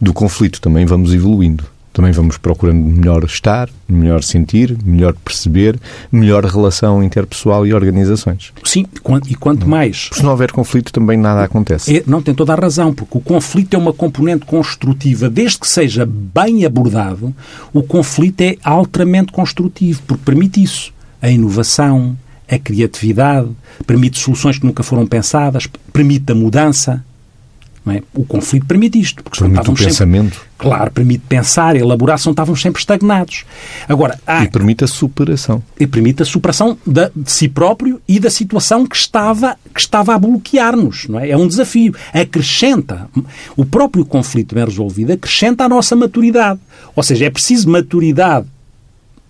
Do 0.00 0.12
conflito 0.12 0.60
também 0.60 0.84
vamos 0.84 1.14
evoluindo. 1.14 1.64
Também 1.92 2.12
vamos 2.12 2.38
procurando 2.38 2.78
melhor 2.78 3.24
estar, 3.24 3.68
melhor 3.88 4.22
sentir, 4.22 4.76
melhor 4.84 5.12
perceber, 5.24 5.78
melhor 6.10 6.44
relação 6.44 7.02
interpessoal 7.02 7.66
e 7.66 7.74
organizações. 7.74 8.52
Sim, 8.64 8.86
e 9.28 9.34
quanto 9.34 9.68
mais. 9.68 10.04
Porque 10.04 10.20
se 10.20 10.22
não 10.22 10.30
houver 10.30 10.52
conflito, 10.52 10.92
também 10.92 11.18
nada 11.18 11.42
acontece. 11.42 11.96
É, 11.96 12.04
não 12.06 12.22
tem 12.22 12.32
toda 12.32 12.52
a 12.52 12.56
razão, 12.56 12.94
porque 12.94 13.18
o 13.18 13.20
conflito 13.20 13.74
é 13.74 13.78
uma 13.78 13.92
componente 13.92 14.46
construtiva. 14.46 15.28
Desde 15.28 15.58
que 15.58 15.68
seja 15.68 16.06
bem 16.06 16.64
abordado, 16.64 17.34
o 17.72 17.82
conflito 17.82 18.40
é 18.42 18.56
altamente 18.62 19.32
construtivo, 19.32 20.00
porque 20.06 20.24
permite 20.24 20.62
isso. 20.62 20.92
A 21.20 21.28
inovação, 21.28 22.16
a 22.48 22.58
criatividade, 22.58 23.48
permite 23.86 24.18
soluções 24.18 24.58
que 24.58 24.66
nunca 24.66 24.82
foram 24.82 25.06
pensadas, 25.06 25.68
permite 25.92 26.30
a 26.30 26.34
mudança. 26.34 27.04
É? 27.86 28.02
O 28.14 28.24
conflito 28.24 28.66
permite 28.66 29.00
isto. 29.00 29.24
Porque 29.24 29.38
permite 29.38 29.70
o 29.70 29.74
pensamento. 29.74 30.34
Sempre, 30.34 30.48
claro, 30.58 30.90
permite 30.90 31.24
pensar, 31.26 31.74
elaborar, 31.76 32.18
senão 32.18 32.32
estávamos 32.32 32.60
sempre 32.60 32.78
estagnados. 32.78 33.44
Agora, 33.88 34.20
há, 34.26 34.44
e 34.44 34.48
permite 34.48 34.84
a 34.84 34.86
superação. 34.86 35.62
E 35.78 35.86
permite 35.86 36.22
a 36.22 36.26
superação 36.26 36.76
de, 36.86 37.10
de 37.16 37.32
si 37.32 37.48
próprio 37.48 38.00
e 38.06 38.20
da 38.20 38.28
situação 38.28 38.86
que 38.86 38.96
estava, 38.96 39.56
que 39.74 39.80
estava 39.80 40.14
a 40.14 40.18
bloquear-nos. 40.18 41.06
É? 41.22 41.30
é 41.30 41.36
um 41.36 41.48
desafio. 41.48 41.94
Acrescenta. 42.12 43.08
O 43.56 43.64
próprio 43.64 44.04
conflito 44.04 44.54
bem 44.54 44.64
resolvido 44.64 45.12
acrescenta 45.12 45.64
a 45.64 45.68
nossa 45.68 45.96
maturidade. 45.96 46.60
Ou 46.94 47.02
seja, 47.02 47.24
é 47.24 47.30
preciso 47.30 47.70
maturidade, 47.70 48.46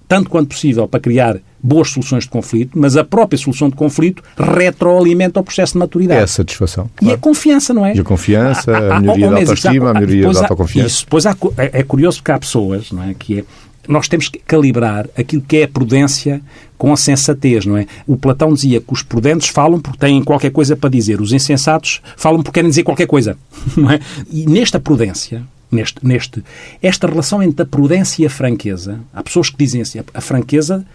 tanto 0.09 0.29
quanto 0.29 0.49
possível, 0.49 0.89
para 0.89 0.99
criar 0.99 1.39
boas 1.62 1.90
soluções 1.90 2.25
de 2.25 2.31
conflito, 2.31 2.79
mas 2.79 2.96
a 2.96 3.05
própria 3.05 3.38
solução 3.38 3.68
de 3.68 3.77
conflito 3.77 4.23
retroalimenta 4.37 5.40
o 5.40 5.42
processo 5.42 5.75
de 5.75 5.79
maturidade. 5.79 6.20
É 6.20 6.25
a 6.25 6.27
satisfação. 6.27 6.90
Claro. 6.96 7.12
E 7.12 7.14
a 7.14 7.18
confiança, 7.18 7.75
não 7.75 7.85
é? 7.85 7.94
E 7.94 8.01
a 8.01 8.05
confiança, 8.05 8.73
a, 8.73 8.96
a 8.96 9.01
melhoria 9.01 9.31
da 9.31 9.37
autoestima, 9.38 9.90
a 9.90 9.94
melhoria 9.94 10.31
da 10.31 10.40
autoconfiança. 10.40 10.87
Isso. 10.87 11.07
Pois 11.09 11.27
há, 11.27 11.37
é, 11.57 11.81
é 11.81 11.83
curioso 11.83 12.18
porque 12.18 12.33
há 12.33 12.38
pessoas, 12.38 12.90
não 12.90 13.03
é, 13.03 13.14
que 13.14 13.40
é, 13.40 13.44
nós 13.88 14.09
temos 14.09 14.29
que 14.29 14.38
calibrar 14.38 15.09
aquilo 15.16 15.42
que 15.42 15.59
é 15.59 15.64
a 15.64 15.68
prudência 15.68 16.40
com 16.79 16.92
a 16.92 16.96
sensatez, 16.96 17.66
não 17.66 17.77
é? 17.77 17.87
O 18.07 18.16
Platão 18.16 18.53
dizia 18.55 18.81
que 18.81 18.92
os 18.92 19.03
prudentes 19.03 19.49
falam 19.49 19.81
porque 19.81 19.99
têm 19.99 20.23
qualquer 20.23 20.51
coisa 20.51 20.77
para 20.77 20.88
dizer, 20.88 21.20
os 21.20 21.33
insensatos 21.33 22.01
falam 22.16 22.42
porque 22.42 22.55
querem 22.55 22.70
dizer 22.70 22.85
qualquer 22.85 23.07
coisa, 23.07 23.37
não 23.77 23.90
é? 23.90 24.01
E 24.31 24.46
nesta 24.46 24.81
prudência, 24.81 25.42
neste, 25.70 26.07
neste, 26.07 26.42
esta 26.83 27.07
relação 27.07 27.42
entre 27.42 27.62
a 27.62 27.66
prudência 27.66 28.23
e 28.23 28.27
a 28.27 28.31
franqueza, 28.31 29.01
há 29.12 29.23
pessoas 29.23 29.51
que 29.51 29.57
dizem 29.59 29.83
assim, 29.83 30.01
a 30.12 30.20
franqueza 30.20 30.87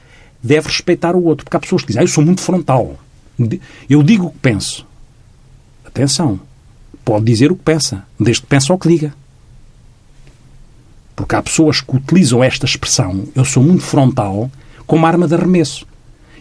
deve 0.45 0.67
respeitar 0.67 1.15
o 1.15 1.23
outro. 1.23 1.43
Porque 1.43 1.58
há 1.58 1.60
pessoas 1.60 1.81
que 1.81 1.88
dizem, 1.88 2.01
ah, 2.01 2.03
eu 2.03 2.08
sou 2.08 2.23
muito 2.23 2.41
frontal. 2.41 2.95
Eu 3.89 4.03
digo 4.03 4.27
o 4.27 4.31
que 4.31 4.39
penso. 4.39 4.86
Atenção. 5.86 6.39
Pode 7.03 7.25
dizer 7.25 7.51
o 7.51 7.55
que 7.55 7.63
pensa, 7.63 8.03
desde 8.19 8.41
que 8.41 8.47
pensa 8.47 8.73
o 8.73 8.77
que 8.77 8.88
diga. 8.88 9.13
Porque 11.15 11.36
há 11.36 11.41
pessoas 11.41 11.81
que 11.81 11.95
utilizam 11.95 12.43
esta 12.43 12.65
expressão, 12.65 13.25
eu 13.36 13.45
sou 13.45 13.63
muito 13.63 13.84
frontal, 13.84 14.51
como 14.86 15.05
arma 15.05 15.27
de 15.27 15.36
arremesso. 15.36 15.86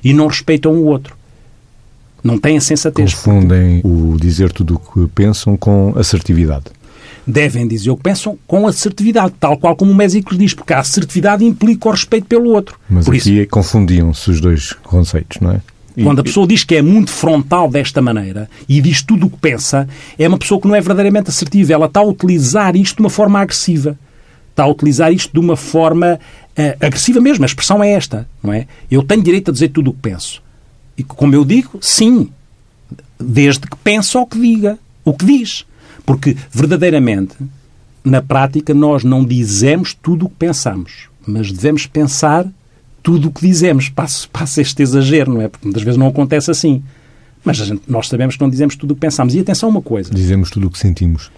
E 0.03 0.13
não 0.13 0.27
respeitam 0.27 0.73
o 0.73 0.85
outro. 0.87 1.17
Não 2.23 2.39
têm 2.39 2.57
a 2.57 2.61
sensatez. 2.61 3.15
Confundem 3.15 3.81
o 3.85 4.17
dizer 4.19 4.51
tudo 4.53 4.77
o 4.77 4.79
que 4.79 5.15
pensam 5.15 5.57
com 5.57 5.93
assertividade 5.97 6.67
devem 7.27 7.67
dizer 7.67 7.91
o 7.91 7.97
que 7.97 8.03
pensam 8.03 8.39
com 8.47 8.67
assertividade, 8.67 9.35
tal 9.39 9.57
qual 9.57 9.75
como 9.77 9.91
o 9.91 9.95
Mésico 9.95 10.37
diz, 10.37 10.55
porque 10.55 10.73
a 10.73 10.81
assertividade 10.81 11.45
implica 11.45 11.89
o 11.89 11.93
respeito 11.93 12.27
pelo 12.27 12.51
outro. 12.51 12.79
Mas 12.89 13.05
Por 13.05 13.15
aqui 13.15 13.47
confundiam-se 13.47 14.31
os 14.31 14.41
dois 14.41 14.73
conceitos, 14.73 15.41
não 15.41 15.53
é? 15.53 15.61
Quando 16.03 16.21
a 16.21 16.25
pessoa 16.25 16.47
diz 16.47 16.65
que 16.65 16.75
é 16.75 16.83
muito 16.83 17.11
frontal 17.13 17.71
desta 17.71 18.03
maneira 18.03 18.51
e 18.69 18.81
diz 18.81 19.01
tudo 19.01 19.27
o 19.27 19.31
que 19.31 19.37
pensa, 19.37 19.89
é 20.19 20.27
uma 20.27 20.39
pessoa 20.39 20.61
que 20.61 20.67
não 20.67 20.75
é 20.75 20.81
verdadeiramente 20.81 21.31
assertiva. 21.31 21.73
Ela 21.73 21.87
está 21.87 22.01
a 22.01 22.05
utilizar 22.05 22.75
isto 22.75 22.97
de 22.97 23.03
uma 23.03 23.11
forma 23.11 23.39
agressiva. 23.39 23.97
Está 24.51 24.65
a 24.65 24.69
utilizar 24.69 25.13
isto 25.13 25.33
de 25.33 25.39
uma 25.39 25.57
forma 25.57 26.19
uh, 26.59 26.85
agressiva 26.85 27.21
mesmo. 27.21 27.45
A 27.45 27.47
expressão 27.47 27.83
é 27.83 27.93
esta, 27.93 28.29
não 28.43 28.53
é? 28.53 28.67
Eu 28.91 29.05
tenho 29.05 29.23
direito 29.23 29.51
a 29.51 29.55
dizer 29.55 29.69
tudo 29.69 29.91
o 29.91 29.93
que 29.93 30.01
penso. 30.01 30.43
E 30.99 31.05
como 31.05 31.35
eu 31.35 31.45
digo, 31.45 31.79
sim. 31.81 32.29
Desde 33.19 33.61
que 33.61 33.77
pensa 33.77 34.19
o 34.19 34.27
que 34.27 34.39
diga. 34.39 34.79
O 35.05 35.15
que 35.15 35.25
diz. 35.25 35.65
Porque, 36.05 36.37
verdadeiramente, 36.51 37.35
na 38.05 38.21
prática, 38.21 38.75
nós 38.75 39.05
não 39.05 39.25
dizemos 39.25 39.95
tudo 39.95 40.27
o 40.27 40.29
que 40.29 40.37
pensamos, 40.37 41.09
mas 41.27 41.51
devemos 41.51 41.87
pensar 41.87 42.47
tudo 43.03 43.29
o 43.29 43.33
que 43.33 43.47
dizemos. 43.47 43.89
Passa, 43.89 44.27
passa 44.33 44.61
este 44.61 44.83
exagero, 44.83 45.33
não 45.33 45.43
é? 45.43 45.49
Porque 45.49 45.67
muitas 45.67 45.83
vezes 45.83 45.99
não 45.99 46.09
acontece 46.09 46.51
assim. 46.51 46.83
Mas 47.45 47.59
gente, 47.59 47.83
nós 47.87 48.09
sabemos 48.09 48.37
que 48.37 48.43
não 48.43 48.49
dizemos 48.49 48.75
tudo 48.77 48.93
o 48.93 48.95
que 48.95 49.01
pensamos. 49.01 49.35
E 49.35 49.41
atenção 49.41 49.69
a 49.69 49.73
uma 49.73 49.83
coisa. 49.83 50.11
Dizemos 50.13 50.51
tudo 50.51 50.67
o 50.67 50.71
que 50.71 50.79
sentimos. 50.79 51.31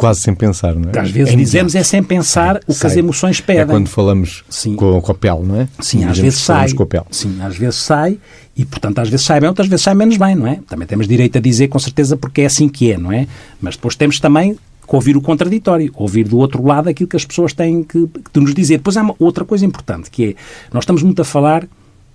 Quase 0.00 0.22
sem 0.22 0.34
pensar, 0.34 0.74
não 0.74 0.90
é? 0.90 0.98
Às 0.98 1.10
vezes 1.10 1.34
é 1.34 1.36
dizemos 1.36 1.74
é 1.74 1.82
sem 1.82 2.02
pensar 2.02 2.56
o 2.66 2.72
que 2.72 2.74
sai. 2.74 2.90
as 2.90 2.96
emoções 2.96 3.40
pedem. 3.40 3.62
É 3.62 3.66
quando 3.66 3.88
falamos 3.88 4.42
Sim. 4.48 4.74
Com, 4.74 4.98
com 5.00 5.12
a 5.12 5.14
pele, 5.14 5.40
não 5.44 5.60
é? 5.60 5.68
Sim, 5.78 6.04
às 6.04 6.18
vezes 6.18 6.38
sai. 6.38 6.72
Com 6.72 6.84
a 6.84 6.86
pele. 6.86 7.04
Sim, 7.10 7.38
às 7.42 7.54
vezes 7.56 7.76
sai 7.76 8.18
e, 8.56 8.64
portanto, 8.64 8.98
às 8.98 9.10
vezes 9.10 9.26
sai 9.26 9.40
bem, 9.40 9.48
outras 9.48 9.68
vezes 9.68 9.84
sai 9.84 9.94
menos 9.94 10.16
bem, 10.16 10.34
não 10.34 10.46
é? 10.46 10.58
Também 10.66 10.86
temos 10.86 11.06
direito 11.06 11.36
a 11.36 11.40
dizer, 11.40 11.68
com 11.68 11.78
certeza, 11.78 12.16
porque 12.16 12.40
é 12.40 12.46
assim 12.46 12.68
que 12.68 12.90
é, 12.90 12.98
não 12.98 13.12
é? 13.12 13.26
Mas 13.60 13.76
depois 13.76 13.94
temos 13.94 14.18
também 14.18 14.54
que 14.54 14.96
ouvir 14.96 15.16
o 15.16 15.20
contraditório, 15.20 15.92
ouvir 15.94 16.26
do 16.26 16.38
outro 16.38 16.66
lado 16.66 16.88
aquilo 16.88 17.08
que 17.08 17.16
as 17.16 17.24
pessoas 17.24 17.52
têm 17.52 17.82
que, 17.82 18.08
que 18.32 18.40
nos 18.40 18.54
dizer. 18.54 18.78
Depois 18.78 18.96
há 18.96 19.02
uma, 19.02 19.14
outra 19.18 19.44
coisa 19.44 19.64
importante, 19.64 20.10
que 20.10 20.30
é, 20.30 20.34
nós 20.72 20.82
estamos 20.82 21.02
muito 21.02 21.22
a 21.22 21.24
falar 21.24 21.66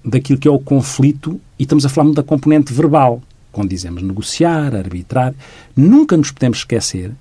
daquilo 0.03 0.37
que 0.39 0.47
é 0.47 0.51
o 0.51 0.59
conflito 0.59 1.39
e 1.57 1.63
estamos 1.63 1.85
a 1.85 1.89
falar 1.89 2.05
muito 2.05 2.17
da 2.17 2.23
componente 2.23 2.73
verbal, 2.73 3.21
quando 3.51 3.69
dizemos 3.69 4.03
negociar, 4.03 4.75
arbitrar. 4.75 5.33
Nunca 5.75 6.17
nos 6.17 6.31
podemos 6.31 6.59
esquecer 6.59 7.11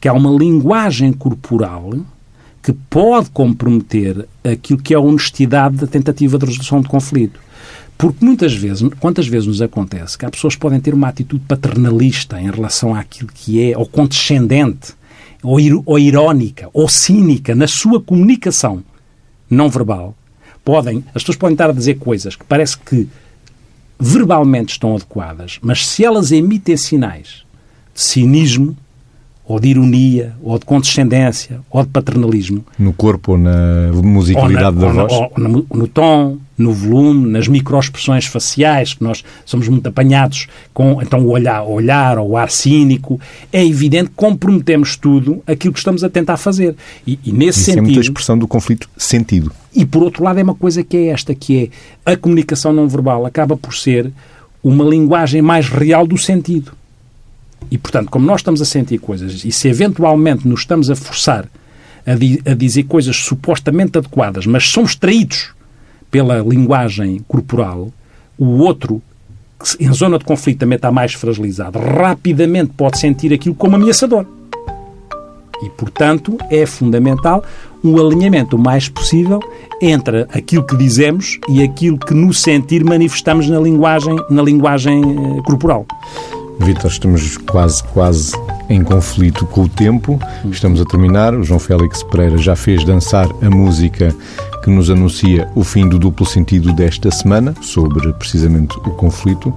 que 0.00 0.08
há 0.08 0.12
uma 0.12 0.30
linguagem 0.30 1.12
corporal 1.12 1.92
que 2.62 2.72
pode 2.72 3.30
comprometer 3.30 4.28
aquilo 4.44 4.80
que 4.80 4.92
é 4.92 4.96
a 4.96 5.00
honestidade 5.00 5.76
da 5.76 5.86
tentativa 5.86 6.38
de 6.38 6.46
resolução 6.46 6.80
de 6.80 6.88
conflito. 6.88 7.40
Porque 7.96 8.24
muitas 8.24 8.54
vezes, 8.54 8.88
quantas 9.00 9.26
vezes 9.26 9.48
nos 9.48 9.60
acontece 9.60 10.16
que 10.16 10.24
há 10.24 10.30
pessoas 10.30 10.54
que 10.54 10.60
podem 10.60 10.78
ter 10.78 10.94
uma 10.94 11.08
atitude 11.08 11.42
paternalista 11.48 12.40
em 12.40 12.50
relação 12.50 12.94
àquilo 12.94 13.28
que 13.34 13.72
é, 13.72 13.76
ou 13.76 13.86
condescendente, 13.86 14.94
ou, 15.42 15.58
ir, 15.58 15.72
ou 15.84 15.98
irónica, 15.98 16.68
ou 16.72 16.88
cínica 16.88 17.54
na 17.54 17.66
sua 17.66 18.00
comunicação 18.00 18.84
não 19.50 19.68
verbal. 19.68 20.14
Podem, 20.64 21.04
as 21.14 21.22
pessoas 21.22 21.36
podem 21.36 21.54
estar 21.54 21.70
a 21.70 21.72
dizer 21.72 21.94
coisas 21.94 22.36
que 22.36 22.44
parece 22.44 22.78
que 22.78 23.08
verbalmente 23.98 24.72
estão 24.72 24.94
adequadas, 24.94 25.58
mas 25.60 25.86
se 25.86 26.04
elas 26.04 26.30
emitem 26.30 26.76
sinais 26.76 27.44
de 27.94 28.00
cinismo, 28.00 28.76
ou 29.48 29.58
de 29.58 29.68
ironia, 29.68 30.34
ou 30.42 30.58
de 30.58 30.66
condescendência, 30.66 31.60
ou 31.70 31.82
de 31.82 31.88
paternalismo. 31.88 32.62
No 32.78 32.92
corpo 32.92 33.32
ou 33.32 33.38
na 33.38 33.90
musicalidade 33.94 34.76
ou 34.76 34.92
na, 34.92 35.02
da 35.02 35.06
voz? 35.06 35.12
Ou 35.12 35.32
no, 35.38 35.66
no, 35.72 35.88
tom, 35.88 36.36
no 36.58 36.70
volume, 36.70 37.30
nas 37.30 37.48
microexpressões 37.48 38.26
faciais, 38.26 38.92
que 38.92 39.02
nós 39.02 39.24
somos 39.46 39.66
muito 39.66 39.86
apanhados 39.86 40.48
com 40.74 41.00
então, 41.00 41.24
o 41.24 41.30
olhar, 41.30 41.62
o 41.62 41.72
olhar 41.72 42.18
ou 42.18 42.32
o 42.32 42.36
ar 42.36 42.50
cínico. 42.50 43.18
É 43.50 43.64
evidente 43.64 44.10
que 44.10 44.16
comprometemos 44.16 44.96
tudo 44.96 45.42
aquilo 45.46 45.72
que 45.72 45.78
estamos 45.78 46.04
a 46.04 46.10
tentar 46.10 46.36
fazer. 46.36 46.76
E, 47.06 47.18
e 47.24 47.32
nesse 47.32 47.60
Isso 47.60 47.70
sentido... 47.70 47.78
é 47.78 47.82
muita 47.86 48.00
expressão 48.00 48.36
do 48.36 48.46
conflito 48.46 48.86
sentido. 48.98 49.50
E, 49.74 49.86
por 49.86 50.02
outro 50.02 50.22
lado, 50.22 50.38
é 50.38 50.42
uma 50.42 50.54
coisa 50.54 50.84
que 50.84 50.94
é 50.94 51.06
esta, 51.06 51.34
que 51.34 51.70
é 52.04 52.12
a 52.12 52.16
comunicação 52.18 52.70
não 52.70 52.86
verbal 52.86 53.24
acaba 53.24 53.56
por 53.56 53.74
ser 53.74 54.12
uma 54.62 54.84
linguagem 54.84 55.40
mais 55.40 55.70
real 55.70 56.06
do 56.06 56.18
sentido. 56.18 56.72
E, 57.70 57.76
portanto, 57.76 58.10
como 58.10 58.26
nós 58.26 58.40
estamos 58.40 58.62
a 58.62 58.64
sentir 58.64 58.98
coisas 58.98 59.44
e 59.44 59.52
se 59.52 59.68
eventualmente 59.68 60.46
nos 60.48 60.60
estamos 60.60 60.90
a 60.90 60.96
forçar 60.96 61.46
a, 62.06 62.14
di 62.14 62.40
a 62.46 62.54
dizer 62.54 62.84
coisas 62.84 63.16
supostamente 63.16 63.98
adequadas, 63.98 64.46
mas 64.46 64.68
somos 64.68 64.94
traídos 64.94 65.50
pela 66.10 66.38
linguagem 66.38 67.18
corporal, 67.28 67.92
o 68.38 68.58
outro, 68.58 69.02
que 69.58 69.84
em 69.84 69.92
zona 69.92 70.18
de 70.18 70.24
conflito 70.24 70.60
também 70.60 70.76
está 70.76 70.90
mais 70.90 71.12
fragilizado, 71.12 71.78
rapidamente 71.78 72.72
pode 72.76 72.98
sentir 72.98 73.32
aquilo 73.32 73.54
como 73.54 73.76
ameaçador. 73.76 74.24
E, 75.62 75.68
portanto, 75.70 76.38
é 76.50 76.64
fundamental 76.64 77.44
um 77.82 77.98
alinhamento 77.98 78.56
o 78.56 78.58
mais 78.58 78.88
possível 78.88 79.40
entre 79.82 80.22
aquilo 80.32 80.64
que 80.64 80.76
dizemos 80.76 81.38
e 81.48 81.62
aquilo 81.62 81.98
que 81.98 82.14
no 82.14 82.32
sentir 82.32 82.84
manifestamos 82.84 83.48
na 83.48 83.58
linguagem, 83.58 84.16
na 84.30 84.42
linguagem 84.42 85.02
eh, 85.02 85.42
corporal. 85.44 85.84
Vitor, 86.60 86.90
estamos 86.90 87.36
quase, 87.36 87.82
quase 87.84 88.32
em 88.68 88.82
conflito 88.82 89.46
com 89.46 89.62
o 89.62 89.68
tempo. 89.68 90.18
Estamos 90.50 90.80
a 90.80 90.84
terminar. 90.84 91.34
O 91.34 91.42
João 91.42 91.60
Félix 91.60 92.02
Pereira 92.02 92.36
já 92.38 92.56
fez 92.56 92.84
dançar 92.84 93.28
a 93.42 93.50
música 93.50 94.14
que 94.62 94.70
nos 94.70 94.90
anuncia 94.90 95.48
o 95.54 95.62
fim 95.64 95.88
do 95.88 95.98
duplo 95.98 96.26
sentido 96.26 96.72
desta 96.72 97.10
semana, 97.10 97.54
sobre 97.62 98.12
precisamente 98.14 98.76
o 98.78 98.90
conflito. 98.90 99.54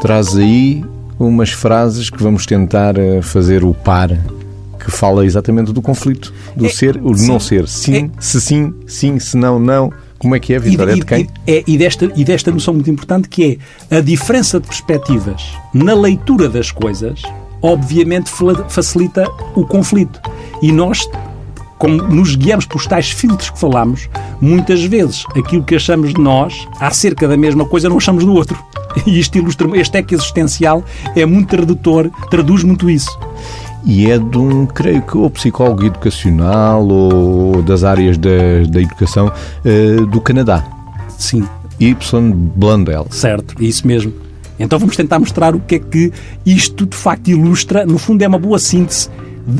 Traz 0.00 0.36
aí 0.36 0.84
umas 1.18 1.50
frases 1.50 2.10
que 2.10 2.22
vamos 2.22 2.44
tentar 2.44 2.98
eh, 2.98 3.22
fazer 3.22 3.64
o 3.64 3.72
par 3.72 4.10
que 4.78 4.90
fala 4.90 5.24
exatamente 5.24 5.72
do 5.72 5.80
conflito, 5.80 6.34
do 6.56 6.66
é, 6.66 6.68
ser, 6.68 7.00
o 7.02 7.16
sim, 7.16 7.28
não 7.28 7.38
ser. 7.38 7.68
Sim, 7.68 8.10
é, 8.16 8.20
se 8.20 8.40
sim, 8.40 8.74
sim, 8.86 9.18
se 9.20 9.36
não, 9.36 9.58
não. 9.58 9.92
Como 10.22 10.36
é 10.36 10.38
que 10.38 10.54
é, 10.54 10.58
Vitor? 10.60 10.88
É 10.88 10.94
de 10.94 11.04
quem? 11.04 11.28
E, 11.44 11.50
é, 11.50 11.64
e, 11.66 11.76
desta, 11.76 12.12
e 12.14 12.24
desta 12.24 12.52
noção 12.52 12.74
muito 12.74 12.88
importante 12.88 13.28
que 13.28 13.58
é 13.90 13.96
a 13.98 14.00
diferença 14.00 14.60
de 14.60 14.68
perspectivas 14.68 15.42
na 15.74 15.94
leitura 15.94 16.48
das 16.48 16.70
coisas, 16.70 17.22
obviamente 17.60 18.30
facilita 18.68 19.28
o 19.56 19.66
conflito. 19.66 20.20
E 20.62 20.70
nós, 20.70 21.10
como 21.76 22.00
nos 22.04 22.36
guiamos 22.36 22.66
por 22.66 22.86
tais 22.86 23.10
filtros 23.10 23.50
que 23.50 23.58
falamos, 23.58 24.08
muitas 24.40 24.84
vezes 24.84 25.24
aquilo 25.36 25.64
que 25.64 25.74
achamos 25.74 26.14
de 26.14 26.20
nós 26.20 26.68
acerca 26.78 27.26
da 27.26 27.36
mesma 27.36 27.64
coisa 27.64 27.88
não 27.88 27.96
achamos 27.96 28.24
do 28.24 28.32
outro. 28.32 28.56
E 29.06 29.18
isto 29.18 29.38
ilustra, 29.38 29.66
este 29.78 29.96
eco 29.96 30.14
existencial 30.14 30.84
é 31.16 31.24
muito 31.24 31.48
tradutor, 31.48 32.10
traduz 32.30 32.62
muito 32.62 32.90
isso 32.90 33.10
e 33.84 34.10
é 34.10 34.18
de 34.18 34.38
um, 34.38 34.66
creio 34.66 35.02
que, 35.02 35.16
ou 35.16 35.28
psicólogo 35.30 35.84
educacional 35.84 36.86
ou 36.86 37.62
das 37.62 37.84
áreas 37.84 38.16
da, 38.16 38.64
da 38.68 38.80
educação 38.80 39.26
uh, 39.28 40.06
do 40.06 40.20
Canadá. 40.20 40.64
Sim. 41.18 41.44
Y. 41.80 42.32
Blundell. 42.54 43.06
Certo, 43.10 43.54
é 43.60 43.64
isso 43.64 43.86
mesmo. 43.86 44.12
Então 44.58 44.78
vamos 44.78 44.96
tentar 44.96 45.18
mostrar 45.18 45.54
o 45.54 45.60
que 45.60 45.76
é 45.76 45.78
que 45.78 46.12
isto 46.46 46.86
de 46.86 46.96
facto 46.96 47.28
ilustra. 47.28 47.84
No 47.84 47.98
fundo, 47.98 48.22
é 48.22 48.28
uma 48.28 48.38
boa 48.38 48.58
síntese 48.58 49.08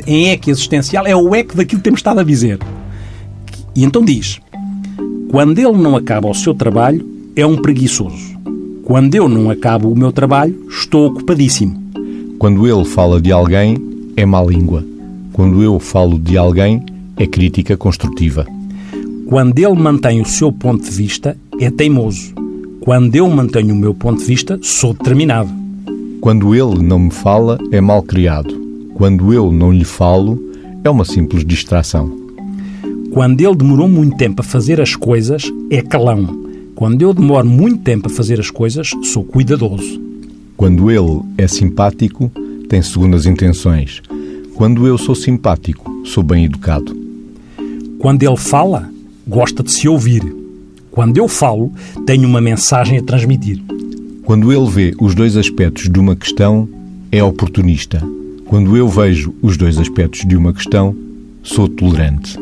em 0.06 0.30
eco 0.30 0.48
existencial, 0.48 1.06
é 1.06 1.16
o 1.16 1.34
eco 1.34 1.56
daquilo 1.56 1.80
que 1.80 1.84
temos 1.84 1.98
estado 1.98 2.20
a 2.20 2.22
dizer. 2.22 2.58
E 3.74 3.82
então 3.82 4.04
diz: 4.04 4.40
quando 5.30 5.58
ele 5.58 5.76
não 5.78 5.96
acaba 5.96 6.28
o 6.28 6.34
seu 6.34 6.54
trabalho, 6.54 7.04
é 7.34 7.44
um 7.44 7.56
preguiçoso. 7.56 8.32
Quando 8.84 9.14
eu 9.14 9.28
não 9.28 9.50
acabo 9.50 9.90
o 9.90 9.98
meu 9.98 10.12
trabalho, 10.12 10.66
estou 10.68 11.06
ocupadíssimo. 11.06 11.82
Quando 12.38 12.66
ele 12.66 12.84
fala 12.84 13.20
de 13.20 13.32
alguém, 13.32 13.91
é 14.16 14.26
má 14.26 14.42
língua. 14.42 14.84
Quando 15.32 15.62
eu 15.62 15.78
falo 15.78 16.18
de 16.18 16.36
alguém, 16.36 16.82
é 17.16 17.26
crítica 17.26 17.76
construtiva. 17.76 18.46
Quando 19.26 19.58
ele 19.58 19.74
mantém 19.74 20.20
o 20.20 20.26
seu 20.26 20.52
ponto 20.52 20.84
de 20.84 20.90
vista, 20.90 21.36
é 21.58 21.70
teimoso. 21.70 22.34
Quando 22.80 23.14
eu 23.14 23.28
mantenho 23.30 23.74
o 23.74 23.78
meu 23.78 23.94
ponto 23.94 24.18
de 24.20 24.26
vista, 24.26 24.58
sou 24.62 24.92
determinado. 24.92 25.50
Quando 26.20 26.54
ele 26.54 26.82
não 26.82 26.98
me 26.98 27.10
fala, 27.10 27.58
é 27.70 27.80
mal 27.80 28.02
criado. 28.02 28.54
Quando 28.94 29.32
eu 29.32 29.50
não 29.50 29.72
lhe 29.72 29.84
falo, 29.84 30.38
é 30.84 30.90
uma 30.90 31.04
simples 31.04 31.44
distração. 31.44 32.10
Quando 33.12 33.40
ele 33.40 33.54
demorou 33.54 33.88
muito 33.88 34.16
tempo 34.16 34.40
a 34.40 34.44
fazer 34.44 34.80
as 34.80 34.96
coisas, 34.96 35.50
é 35.70 35.80
calão. 35.80 36.42
Quando 36.74 37.02
eu 37.02 37.14
demoro 37.14 37.46
muito 37.46 37.82
tempo 37.82 38.08
a 38.08 38.10
fazer 38.10 38.40
as 38.40 38.50
coisas, 38.50 38.90
sou 39.04 39.22
cuidadoso. 39.22 40.00
Quando 40.56 40.90
ele 40.90 41.20
é 41.38 41.46
simpático, 41.46 42.30
tem 42.72 42.80
segundas 42.80 43.26
intenções. 43.26 44.00
Quando 44.54 44.86
eu 44.86 44.96
sou 44.96 45.14
simpático, 45.14 45.92
sou 46.06 46.22
bem 46.22 46.46
educado. 46.46 46.96
Quando 47.98 48.22
ele 48.22 48.36
fala, 48.38 48.90
gosta 49.28 49.62
de 49.62 49.70
se 49.70 49.86
ouvir. 49.86 50.24
Quando 50.90 51.18
eu 51.18 51.28
falo, 51.28 51.70
tenho 52.06 52.26
uma 52.26 52.40
mensagem 52.40 52.96
a 52.96 53.02
transmitir. 53.02 53.60
Quando 54.24 54.50
ele 54.50 54.70
vê 54.70 54.94
os 54.98 55.14
dois 55.14 55.36
aspectos 55.36 55.86
de 55.86 56.00
uma 56.00 56.16
questão, 56.16 56.66
é 57.12 57.22
oportunista. 57.22 58.02
Quando 58.46 58.74
eu 58.74 58.88
vejo 58.88 59.34
os 59.42 59.58
dois 59.58 59.76
aspectos 59.76 60.24
de 60.26 60.34
uma 60.34 60.54
questão, 60.54 60.96
sou 61.42 61.68
tolerante. 61.68 62.38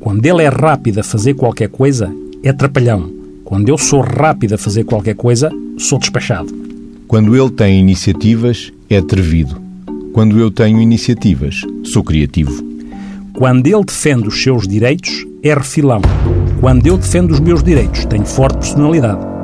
Quando 0.00 0.26
ele 0.26 0.42
é 0.42 0.48
rápido 0.48 0.98
a 0.98 1.04
fazer 1.04 1.34
qualquer 1.34 1.68
coisa, 1.68 2.12
é 2.42 2.52
trapalhão. 2.52 3.12
Quando 3.44 3.68
eu 3.68 3.78
sou 3.78 4.00
rápido 4.00 4.54
a 4.54 4.58
fazer 4.58 4.82
qualquer 4.82 5.14
coisa, 5.14 5.52
sou 5.78 6.00
despachado. 6.00 6.52
Quando 7.06 7.36
ele 7.36 7.50
tem 7.50 7.78
iniciativas, 7.78 8.72
é 8.90 8.96
atrevido. 8.96 9.67
Quando 10.12 10.38
eu 10.38 10.50
tenho 10.50 10.80
iniciativas, 10.80 11.62
sou 11.84 12.02
criativo. 12.02 12.64
Quando 13.34 13.66
ele 13.66 13.84
defende 13.84 14.26
os 14.26 14.42
seus 14.42 14.66
direitos, 14.66 15.24
é 15.42 15.54
refilão. 15.54 16.00
Quando 16.60 16.86
eu 16.86 16.96
defendo 16.96 17.30
os 17.30 17.40
meus 17.40 17.62
direitos, 17.62 18.04
tenho 18.06 18.24
forte 18.24 18.58
personalidade. 18.58 19.37